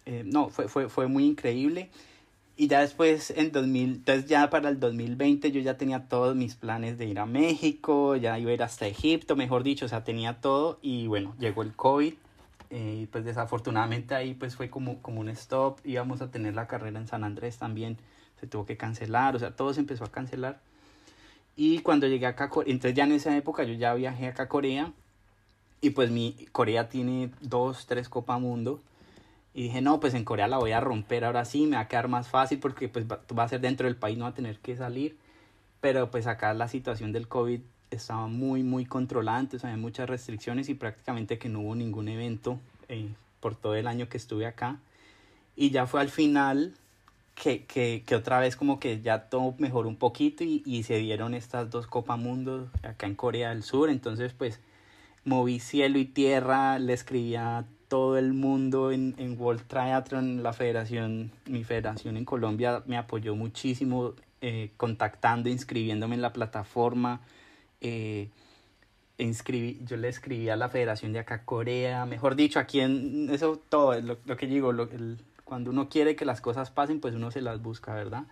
eh, 0.06 0.24
no, 0.25 0.48
fue, 0.48 0.70
fue, 0.70 0.88
fue 0.88 1.08
muy 1.08 1.25
increíble. 1.25 1.89
Y 2.56 2.70
ya 2.70 2.80
después, 2.80 3.32
en 3.32 3.51
2000, 3.51 3.89
entonces 3.96 4.25
ya 4.27 4.50
para 4.50 4.70
el 4.70 4.80
2020 4.80 5.51
yo 5.51 5.60
ya 5.60 5.75
tenía 5.77 6.08
todos 6.08 6.34
mis 6.38 6.56
planes 6.56 6.98
de 6.98 7.08
ir 7.08 7.20
a 7.20 7.25
México, 7.25 8.16
ya 8.16 8.39
iba 8.39 8.51
a 8.51 8.54
ir 8.54 8.63
hasta 8.63 8.88
Egipto, 8.88 9.36
mejor 9.36 9.63
dicho, 9.63 9.86
o 9.86 9.89
sea, 9.89 10.06
tenía 10.06 10.39
todo 10.39 10.80
y 10.82 11.08
bueno, 11.08 11.36
llegó 11.39 11.62
el 11.62 11.75
COVID 11.75 12.13
y 12.69 13.07
pues 13.07 13.24
desafortunadamente 13.24 14.15
ahí 14.15 14.33
pues 14.33 14.55
fue 14.55 14.69
como, 14.69 15.01
como 15.01 15.21
un 15.21 15.29
stop, 15.29 15.79
íbamos 15.86 16.21
a 16.21 16.31
tener 16.31 16.55
la 16.55 16.67
carrera 16.67 17.00
en 17.00 17.07
San 17.07 17.24
Andrés 17.24 17.57
también, 17.57 17.97
se 18.39 18.47
tuvo 18.47 18.65
que 18.65 18.77
cancelar, 18.77 19.36
o 19.36 19.39
sea, 19.39 19.55
todo 19.55 19.74
se 19.74 19.79
empezó 19.79 20.03
a 20.03 20.12
cancelar. 20.12 20.59
Y 21.55 21.79
cuando 21.79 22.07
llegué 22.07 22.27
acá, 22.27 22.51
entonces 22.67 22.93
ya 22.93 23.05
en 23.05 23.13
esa 23.13 23.36
época 23.36 23.63
yo 23.63 23.74
ya 23.74 23.93
viajé 23.95 24.27
acá 24.27 24.43
a 24.43 24.47
Corea. 24.47 24.93
Y 25.81 25.89
pues 25.91 26.12
mi 26.12 26.33
Corea 26.51 26.88
tiene 26.88 27.31
dos, 27.41 27.88
tres 27.88 28.09
Copa 28.09 28.38
Mundo. 28.38 28.79
Y 29.55 29.63
dije, 29.63 29.81
no, 29.81 30.00
pues 30.00 30.13
en 30.13 30.24
Corea 30.24 30.47
la 30.47 30.59
voy 30.59 30.71
a 30.71 30.79
romper 30.79 31.25
ahora 31.25 31.45
sí, 31.45 31.65
me 31.65 31.77
va 31.77 31.83
a 31.83 31.88
quedar 31.88 32.09
más 32.09 32.27
fácil 32.29 32.59
porque 32.59 32.89
pues 32.89 33.07
va, 33.12 33.21
va 33.38 33.43
a 33.43 33.47
ser 33.47 33.59
dentro 33.59 33.88
del 33.88 33.95
país, 33.95 34.17
no 34.17 34.25
va 34.25 34.31
a 34.31 34.33
tener 34.36 34.59
que 34.59 34.75
salir. 34.75 35.17
Pero 35.81 36.12
pues 36.12 36.27
acá 36.27 36.53
la 36.53 36.67
situación 36.67 37.12
del 37.12 37.27
COVID 37.27 37.62
estaba 37.91 38.27
muy, 38.27 38.63
muy 38.63 38.86
controlada, 38.86 39.39
entonces 39.39 39.65
había 39.65 39.77
muchas 39.77 40.10
restricciones 40.10 40.70
y 40.70 40.74
prácticamente 40.74 41.38
que 41.38 41.50
no 41.50 41.62
hubo 41.62 41.75
ningún 41.75 42.08
evento 42.08 42.60
eh, 42.89 43.10
por 43.39 43.56
todo 43.56 43.75
el 43.75 43.88
año 43.88 44.10
que 44.10 44.17
estuve 44.17 44.46
acá. 44.46 44.79
Y 45.56 45.72
ya 45.72 45.88
fue 45.88 46.01
al 46.01 46.10
final 46.10 46.74
que, 47.36 47.65
que, 47.65 48.03
que, 48.06 48.15
otra 48.15 48.39
vez 48.39 48.56
como 48.56 48.79
que 48.79 49.01
ya 49.01 49.29
todo 49.29 49.56
mejoró 49.58 49.89
un 49.89 49.96
poquito 49.96 50.44
y, 50.44 50.63
y, 50.65 50.84
se 50.84 50.98
dieron 50.98 51.34
estas 51.34 51.70
dos 51.70 51.88
Copa 51.88 52.15
Mundo 52.15 52.70
acá 52.84 53.08
en 53.08 53.15
Corea 53.15 53.50
del 53.50 53.63
Sur. 53.63 53.89
Entonces 53.89 54.34
pues 54.34 54.60
moví 55.25 55.60
cielo 55.60 56.00
y 56.00 56.06
tierra, 56.06 56.79
le 56.79 56.94
escribí 56.94 57.36
a 57.36 57.65
todo 57.88 58.17
el 58.17 58.34
mundo 58.34 58.91
en, 58.91 59.15
en 59.17 59.39
World 59.39 59.63
Triathlon, 59.67 60.44
la 60.44 60.53
federación, 60.53 61.32
mi 61.46 61.63
federación 61.63 62.17
en 62.17 62.25
Colombia 62.25 62.84
me 62.86 62.98
apoyó 62.98 63.36
muchísimo 63.36 64.13
eh, 64.41 64.72
contactando, 64.77 65.50
inscribiéndome 65.50 66.15
en 66.15 66.22
la 66.22 66.34
plataforma. 66.34 67.22
Eh, 67.81 68.29
inscribí, 69.17 69.79
yo 69.86 69.98
le 69.98 70.10
escribí 70.10 70.50
a 70.50 70.55
la 70.55 70.69
federación 70.69 71.13
de 71.13 71.19
acá 71.19 71.43
Corea, 71.43 72.05
mejor 72.05 72.36
dicho, 72.36 72.60
aquí 72.60 72.79
en 72.79 73.29
eso 73.31 73.62
todo, 73.69 74.00
lo, 74.01 74.17
lo 74.25 74.38
que 74.38 74.48
digo, 74.48 74.72
lo, 74.72 74.84
el, 74.84 75.17
cuando 75.43 75.72
uno 75.72 75.89
quiere 75.89 76.15
que 76.15 76.25
las 76.25 76.41
cosas 76.41 76.69
pasen, 76.72 77.00
pues 77.00 77.15
uno 77.15 77.31
se 77.31 77.41
las 77.41 77.62
busca, 77.62 77.93
¿verdad? 77.93 78.25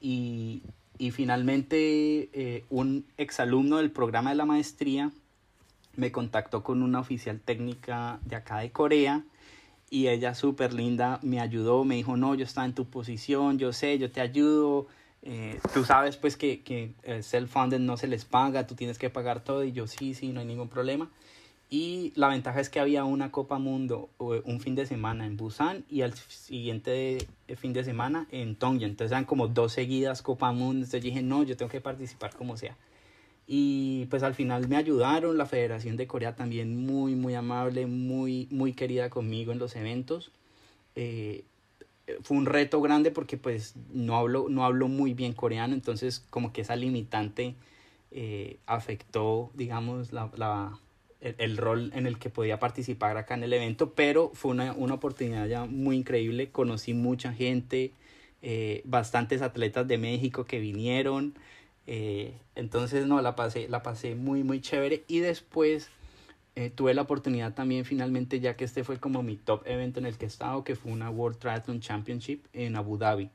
Y, 0.00 0.62
y 0.98 1.10
finalmente 1.10 2.28
eh, 2.32 2.64
un 2.68 3.06
exalumno 3.16 3.78
del 3.78 3.90
programa 3.90 4.30
de 4.30 4.36
la 4.36 4.44
maestría 4.44 5.10
me 5.96 6.12
contactó 6.12 6.62
con 6.62 6.82
una 6.82 7.00
oficial 7.00 7.40
técnica 7.40 8.20
de 8.24 8.36
acá 8.36 8.58
de 8.58 8.70
Corea 8.70 9.24
y 9.88 10.08
ella 10.08 10.34
súper 10.34 10.72
linda 10.72 11.18
me 11.22 11.40
ayudó, 11.40 11.84
me 11.84 11.96
dijo, 11.96 12.16
no, 12.16 12.34
yo 12.34 12.44
estaba 12.44 12.66
en 12.66 12.74
tu 12.74 12.84
posición, 12.84 13.58
yo 13.58 13.72
sé, 13.72 13.98
yo 13.98 14.12
te 14.12 14.20
ayudo, 14.20 14.86
eh, 15.22 15.58
tú 15.74 15.84
sabes 15.84 16.16
pues 16.16 16.36
que, 16.36 16.62
que 16.62 16.92
el 17.02 17.22
self-funded 17.22 17.80
no 17.80 17.96
se 17.96 18.08
les 18.08 18.24
paga, 18.24 18.66
tú 18.66 18.74
tienes 18.74 18.98
que 18.98 19.10
pagar 19.10 19.44
todo 19.44 19.64
y 19.64 19.72
yo 19.72 19.86
sí, 19.86 20.14
sí, 20.14 20.28
no 20.28 20.40
hay 20.40 20.46
ningún 20.46 20.68
problema. 20.68 21.10
Y 21.72 22.12
la 22.16 22.26
ventaja 22.26 22.60
es 22.60 22.68
que 22.68 22.80
había 22.80 23.04
una 23.04 23.30
Copa 23.30 23.60
Mundo 23.60 24.10
un 24.18 24.58
fin 24.60 24.74
de 24.74 24.86
semana 24.86 25.24
en 25.24 25.36
Busan 25.36 25.84
y 25.88 26.02
al 26.02 26.14
siguiente 26.14 27.28
fin 27.56 27.72
de 27.72 27.84
semana 27.84 28.26
en 28.32 28.56
Tongyang. 28.56 28.90
Entonces 28.90 29.12
eran 29.12 29.24
como 29.24 29.46
dos 29.46 29.72
seguidas 29.72 30.20
Copa 30.20 30.50
Mundo. 30.50 30.78
Entonces 30.78 31.02
dije, 31.02 31.22
no, 31.22 31.44
yo 31.44 31.56
tengo 31.56 31.70
que 31.70 31.80
participar 31.80 32.34
como 32.34 32.56
sea. 32.56 32.76
Y 33.46 34.06
pues 34.06 34.24
al 34.24 34.34
final 34.34 34.66
me 34.66 34.76
ayudaron. 34.76 35.38
La 35.38 35.46
Federación 35.46 35.96
de 35.96 36.08
Corea 36.08 36.34
también 36.34 36.76
muy, 36.86 37.14
muy 37.14 37.34
amable, 37.34 37.86
muy, 37.86 38.48
muy 38.50 38.72
querida 38.72 39.08
conmigo 39.08 39.52
en 39.52 39.60
los 39.60 39.76
eventos. 39.76 40.32
Eh, 40.96 41.44
fue 42.22 42.36
un 42.36 42.46
reto 42.46 42.80
grande 42.80 43.10
porque 43.10 43.36
pues 43.36 43.74
no 43.92 44.16
hablo, 44.16 44.46
no 44.48 44.64
hablo 44.64 44.88
muy 44.88 45.14
bien 45.14 45.32
coreano. 45.32 45.74
Entonces 45.74 46.24
como 46.30 46.52
que 46.52 46.62
esa 46.62 46.76
limitante 46.76 47.54
eh, 48.10 48.58
afectó, 48.66 49.50
digamos, 49.54 50.12
la, 50.12 50.30
la 50.36 50.78
el, 51.20 51.56
rol 51.56 51.90
en 51.94 52.06
el 52.06 52.18
que 52.18 52.30
podía 52.30 52.58
participar 52.58 53.16
acá 53.16 53.34
en 53.34 53.44
el 53.44 53.52
evento, 53.52 53.92
pero 53.94 54.30
fue 54.34 54.52
una, 54.52 54.72
una 54.72 54.94
oportunidad 54.94 55.46
ya 55.46 55.66
muy 55.66 55.96
increíble, 55.96 56.50
conocí 56.50 56.94
mucha 56.94 57.32
gente, 57.32 57.92
eh, 58.42 58.82
bastantes 58.84 59.42
atletas 59.42 59.86
de 59.86 59.98
México 59.98 60.44
que 60.44 60.60
vinieron, 60.60 61.34
eh, 61.86 62.34
entonces 62.54 63.06
no, 63.06 63.20
la 63.20 63.36
pasé, 63.36 63.68
la 63.68 63.82
pasé 63.82 64.14
muy 64.14 64.44
muy 64.44 64.60
chévere 64.60 65.04
y 65.08 65.18
después 65.18 65.90
eh, 66.56 66.70
tuve 66.70 66.94
la 66.94 67.02
oportunidad 67.02 67.54
también 67.54 67.84
finalmente, 67.84 68.40
ya 68.40 68.56
que 68.56 68.64
este 68.64 68.84
fue 68.84 68.98
como 68.98 69.22
mi 69.22 69.36
top 69.36 69.62
evento 69.66 70.00
en 70.00 70.06
el 70.06 70.18
que 70.18 70.24
he 70.26 70.28
estado, 70.28 70.64
que 70.64 70.76
fue 70.76 70.92
una 70.92 71.10
World 71.10 71.38
Triathlon 71.38 71.80
Championship 71.80 72.44
en 72.52 72.76
Abu 72.76 72.98
Dhabi, 72.98 73.30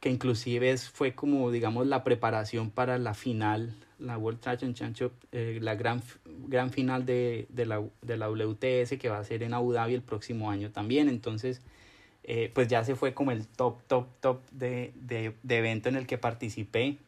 que 0.00 0.10
inclusive 0.10 0.76
fue 0.78 1.14
como 1.14 1.50
digamos 1.50 1.86
la 1.86 2.04
preparación 2.04 2.70
para 2.70 2.98
la 2.98 3.14
final 3.14 3.74
la 3.98 4.16
World 4.16 4.40
Triathlon 4.40 4.74
Championship, 4.74 5.12
eh, 5.32 5.58
la 5.60 5.74
gran, 5.74 6.02
gran 6.46 6.70
final 6.70 7.04
de, 7.04 7.46
de, 7.50 7.66
la, 7.66 7.82
de 8.02 8.16
la 8.16 8.28
WTS 8.30 8.96
que 8.98 9.08
va 9.08 9.18
a 9.18 9.24
ser 9.24 9.42
en 9.42 9.54
Abu 9.54 9.72
Dhabi 9.72 9.94
el 9.94 10.02
próximo 10.02 10.50
año 10.50 10.70
también. 10.70 11.08
Entonces, 11.08 11.60
eh, 12.24 12.50
pues 12.54 12.68
ya 12.68 12.84
se 12.84 12.94
fue 12.94 13.14
como 13.14 13.32
el 13.32 13.46
top, 13.46 13.82
top, 13.86 14.06
top 14.20 14.40
de, 14.50 14.92
de, 14.94 15.34
de, 15.42 15.58
evento 15.58 15.88
en 15.88 15.96
el 15.96 16.06
que 16.06 16.18
participé. 16.18 16.98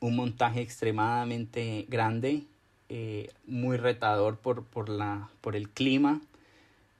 Un 0.00 0.16
montaje 0.16 0.60
extremadamente 0.62 1.86
grande, 1.88 2.44
eh, 2.90 3.30
muy 3.46 3.78
retador 3.78 4.36
por, 4.36 4.64
por, 4.64 4.90
la, 4.90 5.30
por 5.40 5.56
el 5.56 5.70
clima. 5.70 6.20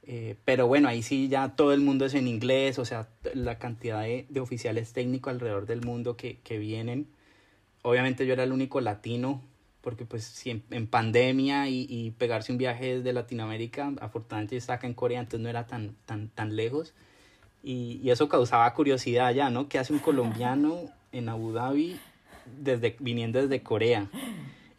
Eh, 0.04 0.36
pero 0.46 0.66
bueno, 0.66 0.88
ahí 0.88 1.02
sí 1.02 1.28
ya 1.28 1.54
todo 1.54 1.74
el 1.74 1.82
mundo 1.82 2.06
es 2.06 2.14
en 2.14 2.26
inglés, 2.26 2.78
o 2.78 2.86
sea, 2.86 3.08
la 3.34 3.58
cantidad 3.58 4.00
de, 4.02 4.24
de 4.30 4.40
oficiales 4.40 4.94
técnicos 4.94 5.32
alrededor 5.32 5.66
del 5.66 5.82
mundo 5.82 6.16
que, 6.16 6.38
que 6.38 6.58
vienen 6.58 7.06
obviamente 7.82 8.26
yo 8.26 8.32
era 8.32 8.44
el 8.44 8.52
único 8.52 8.80
latino, 8.80 9.42
porque 9.80 10.04
pues 10.04 10.42
en, 10.46 10.86
pandemia 10.86 11.68
y, 11.68 11.86
y, 11.88 12.10
pegarse 12.12 12.52
un 12.52 12.58
viaje 12.58 12.96
desde 12.96 13.12
Latinoamérica, 13.12 13.92
afortunadamente 14.00 14.56
está 14.56 14.74
acá 14.74 14.86
en 14.86 14.94
Corea, 14.94 15.20
entonces 15.20 15.40
no 15.40 15.48
era 15.48 15.66
tan, 15.66 15.94
tan, 16.04 16.28
tan 16.28 16.56
lejos. 16.56 16.92
Y, 17.62 18.00
y 18.02 18.10
eso 18.10 18.28
causaba 18.28 18.72
curiosidad 18.74 19.32
ya, 19.34 19.50
¿no? 19.50 19.68
¿Qué 19.68 19.78
hace 19.78 19.92
un 19.92 19.98
colombiano 19.98 20.80
en 21.12 21.28
Abu 21.28 21.52
Dhabi 21.52 21.98
desde, 22.58 22.96
viniendo 23.00 23.40
desde 23.40 23.62
Corea? 23.62 24.08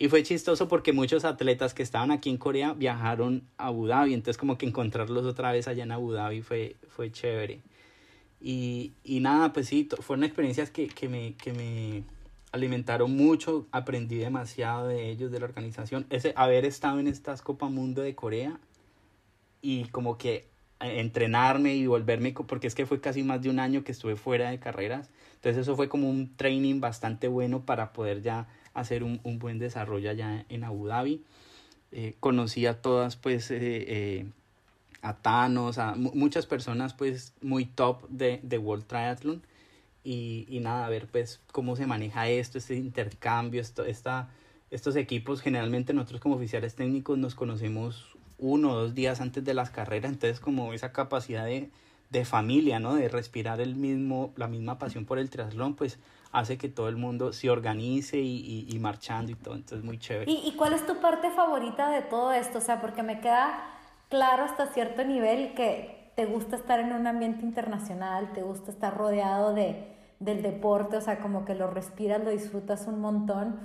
Y 0.02 0.10
fue 0.10 0.24
chistoso 0.24 0.68
porque 0.68 0.94
muchos 0.94 1.26
atletas 1.26 1.76
que 1.76 1.84
estaban 1.84 2.10
aquí 2.10 2.32
en 2.32 2.38
Corea 2.38 2.74
viajaron 2.74 3.44
a 3.60 3.68
Abu 3.68 3.86
Dhabi, 3.86 4.16
entonces 4.16 4.36
como 4.36 4.58
que 4.58 4.66
encontrarlos 4.66 5.28
otra 5.28 5.52
vez 5.52 5.68
allá 5.68 5.84
en 5.84 5.92
Abu 5.92 6.12
Dhabi 6.12 6.42
fue, 6.42 6.76
fue 6.88 7.12
chévere. 7.12 7.62
Y, 8.42 8.94
y 9.04 9.20
nada, 9.20 9.54
pues 9.54 9.68
sí, 9.68 9.88
fueron 10.00 10.24
experiencias 10.24 10.72
que, 10.72 10.88
que 10.88 11.08
me, 11.08 11.36
que 11.36 11.54
me 11.54 12.04
alimentaron 12.52 13.16
mucho, 13.16 13.68
aprendí 13.72 14.16
demasiado 14.16 14.88
de 14.88 15.12
ellos, 15.12 15.30
de 15.30 15.40
la 15.40 15.46
organización. 15.46 16.08
Ese, 16.10 16.34
haber 16.36 16.66
estado 16.66 17.00
en 17.00 17.06
estas 17.06 17.44
Copa 17.44 17.70
Mundo 17.70 18.02
de 18.02 18.16
Corea 18.16 18.60
y 19.62 19.84
como 19.90 20.18
que 20.18 20.48
eh, 20.80 21.00
entrenarme 21.00 21.76
y 21.76 21.86
volverme, 21.86 22.34
porque 22.34 22.66
es 22.66 22.74
que 22.74 22.88
fue 22.88 23.00
casi 23.00 23.22
más 23.22 23.44
de 23.44 23.52
un 23.52 23.60
año 23.60 23.84
que 23.84 23.92
estuve 23.92 24.16
fuera 24.16 24.50
de 24.50 24.58
carreras. 24.58 25.12
Entonces 25.36 25.62
eso 25.62 25.76
fue 25.76 25.90
como 25.90 26.10
un 26.10 26.36
training 26.38 26.80
bastante 26.80 27.28
bueno 27.28 27.68
para 27.68 27.94
poder 27.94 28.24
ya 28.24 28.48
hacer 28.74 29.04
un, 29.04 29.20
un 29.24 29.40
buen 29.40 29.60
desarrollo 29.60 30.10
allá 30.10 30.46
en 30.50 30.64
Abu 30.64 30.88
Dhabi. 30.88 31.24
Eh, 31.92 32.16
conocí 32.20 32.66
a 32.66 32.82
todas, 32.82 33.16
pues, 33.16 33.52
eh, 33.52 33.58
eh, 33.60 34.26
a 35.02 35.16
Thanos, 35.18 35.78
a 35.78 35.96
muchas 35.96 36.46
personas, 36.46 36.94
pues, 36.94 37.34
muy 37.42 37.66
top 37.66 38.08
de, 38.10 38.40
de 38.44 38.58
World 38.58 38.86
Triathlon. 38.86 39.42
Y, 40.04 40.48
y, 40.50 40.60
nada, 40.62 40.86
a 40.86 40.90
ver, 40.90 41.08
pues, 41.08 41.42
cómo 41.52 41.76
se 41.76 41.86
maneja 41.86 42.30
esto, 42.30 42.58
este 42.58 42.76
intercambio, 42.76 43.62
esto, 43.62 43.84
esta, 43.86 44.30
estos 44.72 44.96
equipos. 44.96 45.42
Generalmente 45.42 45.94
nosotros 45.94 46.22
como 46.22 46.36
oficiales 46.36 46.76
técnicos 46.76 47.18
nos 47.18 47.36
conocemos 47.36 48.16
uno 48.38 48.72
o 48.72 48.76
dos 48.76 48.96
días 48.96 49.22
antes 49.22 49.44
de 49.44 49.54
las 49.54 49.70
carreras, 49.70 50.12
entonces 50.12 50.40
como 50.40 50.74
esa 50.74 50.92
capacidad 50.92 51.46
de, 51.46 51.70
de 52.10 52.26
familia, 52.26 52.80
¿no? 52.80 52.96
De 52.96 53.08
respirar 53.08 53.62
el 53.62 53.76
mismo, 53.76 54.34
la 54.36 54.48
misma 54.48 54.80
pasión 54.80 55.06
por 55.06 55.20
el 55.20 55.30
triatlón, 55.30 55.76
pues 55.76 56.00
hace 56.32 56.58
que 56.58 56.70
todo 56.70 56.88
el 56.88 56.98
mundo 56.98 57.34
se 57.34 57.50
organice 57.50 58.18
y, 58.18 58.66
y, 58.70 58.80
marchando 58.80 59.32
y 59.32 59.36
todo, 59.36 59.56
entonces 59.56 59.84
muy 59.84 59.98
chévere. 59.98 60.32
¿Y, 60.32 60.48
¿Y, 60.48 60.54
cuál 60.54 60.74
es 60.74 60.86
tu 60.86 61.00
parte 61.02 61.30
favorita 61.32 61.90
de 61.90 62.02
todo 62.02 62.32
esto? 62.32 62.60
O 62.60 62.62
sea, 62.62 62.80
porque 62.80 63.04
me 63.04 63.20
queda 63.20 63.64
claro 64.10 64.44
hasta 64.44 64.68
cierto 64.68 65.04
nivel 65.04 65.54
que 65.54 66.12
te 66.16 66.26
gusta 66.26 66.56
estar 66.56 66.80
en 66.80 66.94
un 66.94 67.08
ambiente 67.08 67.46
internacional, 67.46 68.32
te 68.34 68.44
gusta 68.44 68.72
estar 68.72 68.96
rodeado 68.96 69.54
de, 69.54 69.88
del 70.20 70.42
deporte, 70.42 70.98
o 70.98 71.02
sea, 71.02 71.20
como 71.20 71.46
que 71.46 71.56
lo 71.56 71.68
respiras, 71.68 72.24
lo 72.24 72.30
disfrutas 72.30 72.88
un 72.88 73.02
montón, 73.02 73.60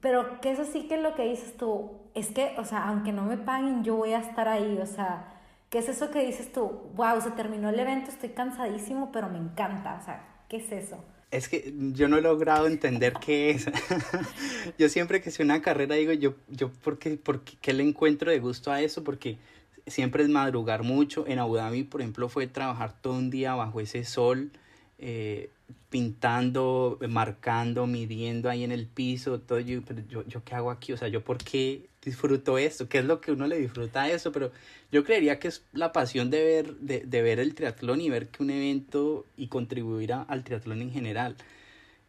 pero 0.00 0.40
que 0.40 0.50
eso 0.50 0.64
sí 0.64 0.88
que 0.88 0.96
lo 1.00 1.14
que 1.14 1.28
dices 1.28 1.56
tú, 1.56 1.92
es 2.14 2.30
que, 2.30 2.54
o 2.58 2.64
sea, 2.64 2.88
aunque 2.88 3.12
no 3.12 3.22
me 3.22 3.36
paguen, 3.36 3.84
yo 3.84 3.96
voy 3.96 4.12
a 4.12 4.18
estar 4.18 4.48
ahí, 4.48 4.78
o 4.82 4.86
sea, 4.86 5.32
¿qué 5.70 5.78
es 5.78 5.88
eso 5.88 6.10
que 6.10 6.26
dices 6.26 6.52
tú? 6.52 6.90
Wow, 6.94 7.20
se 7.20 7.30
terminó 7.30 7.68
el 7.68 7.78
evento, 7.78 8.10
estoy 8.10 8.30
cansadísimo, 8.30 9.10
pero 9.12 9.28
me 9.28 9.38
encanta, 9.38 9.98
o 10.00 10.04
sea, 10.04 10.24
¿qué 10.48 10.56
es 10.56 10.72
eso? 10.72 10.98
Es 11.32 11.48
que 11.48 11.72
yo 11.94 12.08
no 12.08 12.18
he 12.18 12.20
logrado 12.20 12.66
entender 12.66 13.14
qué 13.14 13.50
es. 13.50 13.66
yo 14.78 14.90
siempre 14.90 15.22
que 15.22 15.30
sea 15.30 15.44
una 15.44 15.62
carrera 15.62 15.96
digo, 15.96 16.12
yo, 16.12 16.34
yo 16.48 16.70
¿por, 16.70 16.98
qué, 16.98 17.16
¿por 17.16 17.40
qué 17.40 17.72
le 17.72 17.82
encuentro 17.82 18.30
de 18.30 18.38
gusto 18.38 18.70
a 18.70 18.82
eso? 18.82 19.02
Porque 19.02 19.38
siempre 19.86 20.22
es 20.22 20.28
madrugar 20.28 20.82
mucho. 20.82 21.26
En 21.26 21.38
Abu 21.38 21.56
Dhabi, 21.56 21.84
por 21.84 22.02
ejemplo, 22.02 22.28
fue 22.28 22.46
trabajar 22.48 23.00
todo 23.00 23.14
un 23.14 23.30
día 23.30 23.54
bajo 23.54 23.80
ese 23.80 24.04
sol, 24.04 24.50
eh, 24.98 25.48
pintando, 25.88 26.98
marcando, 27.08 27.86
midiendo 27.86 28.50
ahí 28.50 28.62
en 28.62 28.72
el 28.72 28.86
piso, 28.86 29.40
todo. 29.40 29.58
Yo, 29.58 29.80
pero 29.82 30.02
yo, 30.10 30.26
yo, 30.26 30.44
¿qué 30.44 30.54
hago 30.54 30.70
aquí? 30.70 30.92
O 30.92 30.98
sea, 30.98 31.08
¿yo 31.08 31.24
por 31.24 31.38
qué 31.38 31.88
disfruto 32.04 32.58
esto? 32.58 32.88
¿Qué 32.88 32.98
es 32.98 33.04
lo 33.04 33.20
que 33.20 33.32
uno 33.32 33.46
le 33.46 33.58
disfruta 33.58 34.02
a 34.02 34.10
eso? 34.10 34.32
Pero 34.32 34.52
yo 34.90 35.04
creería 35.04 35.38
que 35.38 35.48
es 35.48 35.64
la 35.72 35.92
pasión 35.92 36.30
de 36.30 36.44
ver, 36.44 36.76
de, 36.76 37.00
de 37.00 37.22
ver 37.22 37.38
el 37.38 37.54
triatlón 37.54 38.00
y 38.00 38.10
ver 38.10 38.28
que 38.28 38.42
un 38.42 38.50
evento 38.50 39.24
y 39.36 39.48
contribuir 39.48 40.12
al 40.12 40.44
triatlón 40.44 40.82
en 40.82 40.90
general. 40.90 41.36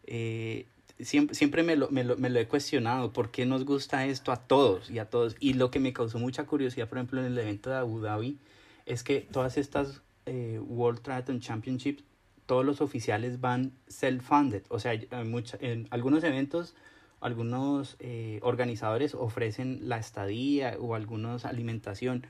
Eh, 0.06 0.66
siempre, 1.00 1.34
siempre 1.34 1.62
me, 1.62 1.76
lo, 1.76 1.90
me, 1.90 2.04
lo, 2.04 2.16
me 2.16 2.30
lo 2.30 2.38
he 2.38 2.46
cuestionado, 2.46 3.12
¿por 3.12 3.30
qué 3.30 3.46
nos 3.46 3.64
gusta 3.64 4.06
esto 4.06 4.32
a 4.32 4.36
todos 4.36 4.90
y 4.90 4.98
a 4.98 5.06
todos? 5.06 5.36
Y 5.40 5.54
lo 5.54 5.70
que 5.70 5.80
me 5.80 5.92
causó 5.92 6.18
mucha 6.18 6.44
curiosidad, 6.44 6.88
por 6.88 6.98
ejemplo, 6.98 7.20
en 7.20 7.26
el 7.26 7.38
evento 7.38 7.70
de 7.70 7.76
Abu 7.76 8.00
Dhabi, 8.00 8.38
es 8.86 9.02
que 9.02 9.20
todas 9.20 9.56
estas 9.56 10.02
eh, 10.26 10.60
World 10.62 11.00
Triathlon 11.00 11.40
Championships, 11.40 12.04
todos 12.46 12.64
los 12.64 12.80
oficiales 12.80 13.40
van 13.40 13.72
self-funded, 13.88 14.64
o 14.68 14.78
sea, 14.78 14.92
en, 14.92 15.30
mucha, 15.30 15.56
en 15.60 15.86
algunos 15.90 16.22
eventos, 16.24 16.74
algunos 17.20 17.96
eh, 18.00 18.40
organizadores 18.42 19.14
ofrecen 19.14 19.88
la 19.88 19.98
estadía 19.98 20.76
o 20.78 20.94
algunos 20.94 21.44
alimentación, 21.44 22.26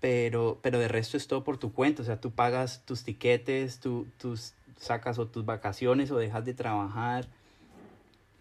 pero, 0.00 0.58
pero 0.62 0.78
de 0.78 0.88
resto 0.88 1.16
es 1.16 1.26
todo 1.26 1.44
por 1.44 1.58
tu 1.58 1.72
cuenta, 1.72 2.02
o 2.02 2.04
sea, 2.04 2.20
tú 2.20 2.30
pagas 2.30 2.84
tus 2.84 3.02
tiquetes, 3.02 3.80
tú, 3.80 4.06
tus 4.18 4.54
sacas 4.76 5.18
o 5.18 5.26
tus 5.26 5.44
vacaciones 5.44 6.10
o 6.10 6.18
dejas 6.18 6.44
de 6.44 6.54
trabajar, 6.54 7.26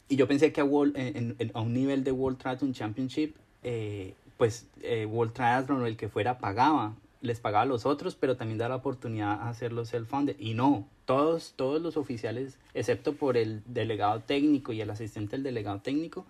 y 0.09 0.15
yo 0.15 0.27
pensé 0.27 0.53
que 0.53 0.61
a, 0.61 0.65
World, 0.65 0.95
en, 0.97 1.35
en, 1.37 1.51
a 1.53 1.61
un 1.61 1.73
nivel 1.73 2.03
de 2.03 2.11
World 2.11 2.37
Triathlon 2.37 2.73
Championship, 2.73 3.35
eh, 3.63 4.13
pues 4.37 4.67
eh, 4.81 5.05
World 5.05 5.33
Triathlon 5.33 5.81
o 5.81 5.85
el 5.85 5.97
que 5.97 6.07
fuera 6.07 6.37
pagaba, 6.37 6.93
les 7.21 7.39
pagaba 7.39 7.63
a 7.63 7.65
los 7.65 7.85
otros, 7.85 8.15
pero 8.15 8.37
también 8.37 8.57
da 8.57 8.69
la 8.69 8.75
oportunidad 8.75 9.31
a 9.31 9.49
hacerlo 9.49 9.85
self-funded. 9.85 10.35
Y 10.39 10.53
no, 10.53 10.87
todos, 11.05 11.53
todos 11.55 11.81
los 11.81 11.97
oficiales, 11.97 12.57
excepto 12.73 13.13
por 13.13 13.37
el 13.37 13.63
delegado 13.65 14.19
técnico 14.21 14.73
y 14.73 14.81
el 14.81 14.89
asistente 14.89 15.35
del 15.35 15.43
delegado 15.43 15.79
técnico, 15.81 16.25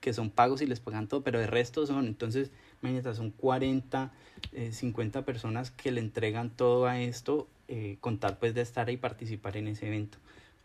que 0.00 0.12
son 0.12 0.30
pagos 0.30 0.62
y 0.62 0.66
les 0.66 0.80
pagan 0.80 1.08
todo, 1.08 1.22
pero 1.22 1.40
el 1.40 1.48
resto 1.48 1.86
son, 1.86 2.06
entonces, 2.06 2.50
imagínate, 2.82 3.14
son 3.14 3.30
40, 3.30 4.12
eh, 4.52 4.70
50 4.72 5.24
personas 5.24 5.72
que 5.72 5.90
le 5.90 6.00
entregan 6.00 6.50
todo 6.50 6.86
a 6.86 7.00
esto, 7.00 7.48
eh, 7.66 7.96
contar 8.00 8.38
pues 8.38 8.54
de 8.54 8.60
estar 8.60 8.88
y 8.90 8.96
participar 8.96 9.56
en 9.56 9.68
ese 9.68 9.88
evento 9.88 10.18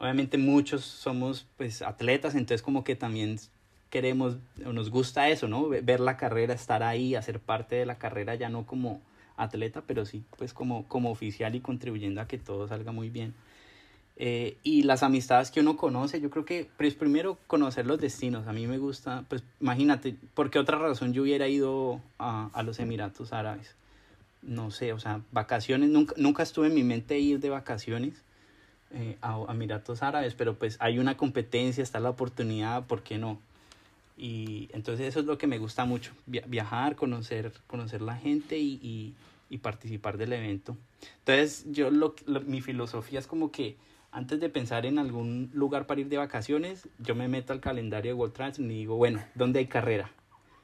obviamente 0.03 0.37
muchos 0.37 0.83
somos 0.83 1.47
pues 1.57 1.81
atletas, 1.81 2.35
entonces 2.35 2.61
como 2.61 2.83
que 2.83 2.95
también 2.95 3.39
queremos 3.89 4.37
o 4.65 4.73
nos 4.73 4.89
gusta 4.89 5.29
eso, 5.29 5.47
¿no? 5.47 5.69
Ver 5.69 5.99
la 5.99 6.17
carrera, 6.17 6.53
estar 6.53 6.83
ahí, 6.83 7.15
hacer 7.15 7.39
parte 7.39 7.75
de 7.75 7.85
la 7.85 7.97
carrera 7.97 8.35
ya 8.35 8.49
no 8.49 8.65
como 8.65 9.01
atleta, 9.37 9.83
pero 9.85 10.05
sí 10.05 10.23
pues 10.37 10.53
como, 10.53 10.87
como 10.87 11.11
oficial 11.11 11.55
y 11.55 11.61
contribuyendo 11.61 12.21
a 12.21 12.27
que 12.27 12.37
todo 12.37 12.67
salga 12.67 12.91
muy 12.91 13.09
bien. 13.09 13.33
Eh, 14.15 14.57
y 14.61 14.83
las 14.83 15.01
amistades 15.01 15.49
que 15.49 15.61
uno 15.61 15.75
conoce, 15.75 16.21
yo 16.21 16.29
creo 16.29 16.45
que 16.45 16.69
pues 16.77 16.93
primero 16.93 17.39
conocer 17.47 17.87
los 17.87 17.99
destinos, 17.99 18.47
a 18.47 18.53
mí 18.53 18.67
me 18.67 18.77
gusta, 18.77 19.25
pues 19.27 19.43
imagínate, 19.59 20.15
¿por 20.35 20.51
qué 20.51 20.59
otra 20.59 20.77
razón 20.77 21.13
yo 21.13 21.23
hubiera 21.23 21.47
ido 21.47 21.99
a, 22.19 22.49
a 22.53 22.63
los 22.63 22.79
Emiratos 22.79 23.33
Árabes? 23.33 23.75
No 24.43 24.69
sé, 24.69 24.93
o 24.93 24.99
sea, 24.99 25.21
vacaciones, 25.31 25.89
nunca, 25.89 26.13
nunca 26.17 26.43
estuve 26.43 26.67
en 26.67 26.75
mi 26.75 26.83
mente 26.83 27.17
ir 27.17 27.39
de 27.39 27.49
vacaciones, 27.49 28.21
eh, 28.91 29.17
a, 29.21 29.37
a 29.47 29.51
Emiratos 29.51 30.03
Árabes, 30.03 30.35
pero 30.35 30.59
pues 30.59 30.77
hay 30.79 30.99
una 30.99 31.17
competencia, 31.17 31.81
está 31.81 31.99
la 31.99 32.11
oportunidad, 32.11 32.85
¿por 32.85 33.01
qué 33.01 33.17
no? 33.17 33.39
Y 34.17 34.69
entonces 34.73 35.07
eso 35.07 35.21
es 35.21 35.25
lo 35.25 35.37
que 35.37 35.47
me 35.47 35.57
gusta 35.57 35.85
mucho, 35.85 36.11
viajar, 36.25 36.95
conocer, 36.95 37.51
conocer 37.67 38.01
la 38.01 38.15
gente 38.15 38.57
y, 38.57 38.79
y, 38.81 39.13
y 39.49 39.57
participar 39.57 40.17
del 40.17 40.33
evento. 40.33 40.77
Entonces 41.19 41.65
yo 41.71 41.89
lo, 41.89 42.15
lo, 42.25 42.41
mi 42.41 42.61
filosofía 42.61 43.19
es 43.19 43.27
como 43.27 43.51
que 43.51 43.77
antes 44.11 44.39
de 44.39 44.49
pensar 44.49 44.85
en 44.85 44.99
algún 44.99 45.49
lugar 45.53 45.87
para 45.87 46.01
ir 46.01 46.07
de 46.07 46.17
vacaciones, 46.17 46.87
yo 46.99 47.15
me 47.15 47.27
meto 47.27 47.51
al 47.51 47.59
calendario 47.59 48.11
de 48.11 48.13
World 48.13 48.33
Trans 48.33 48.59
y 48.59 48.63
digo, 48.67 48.95
bueno, 48.95 49.23
¿dónde 49.33 49.59
hay 49.59 49.65
carrera? 49.65 50.11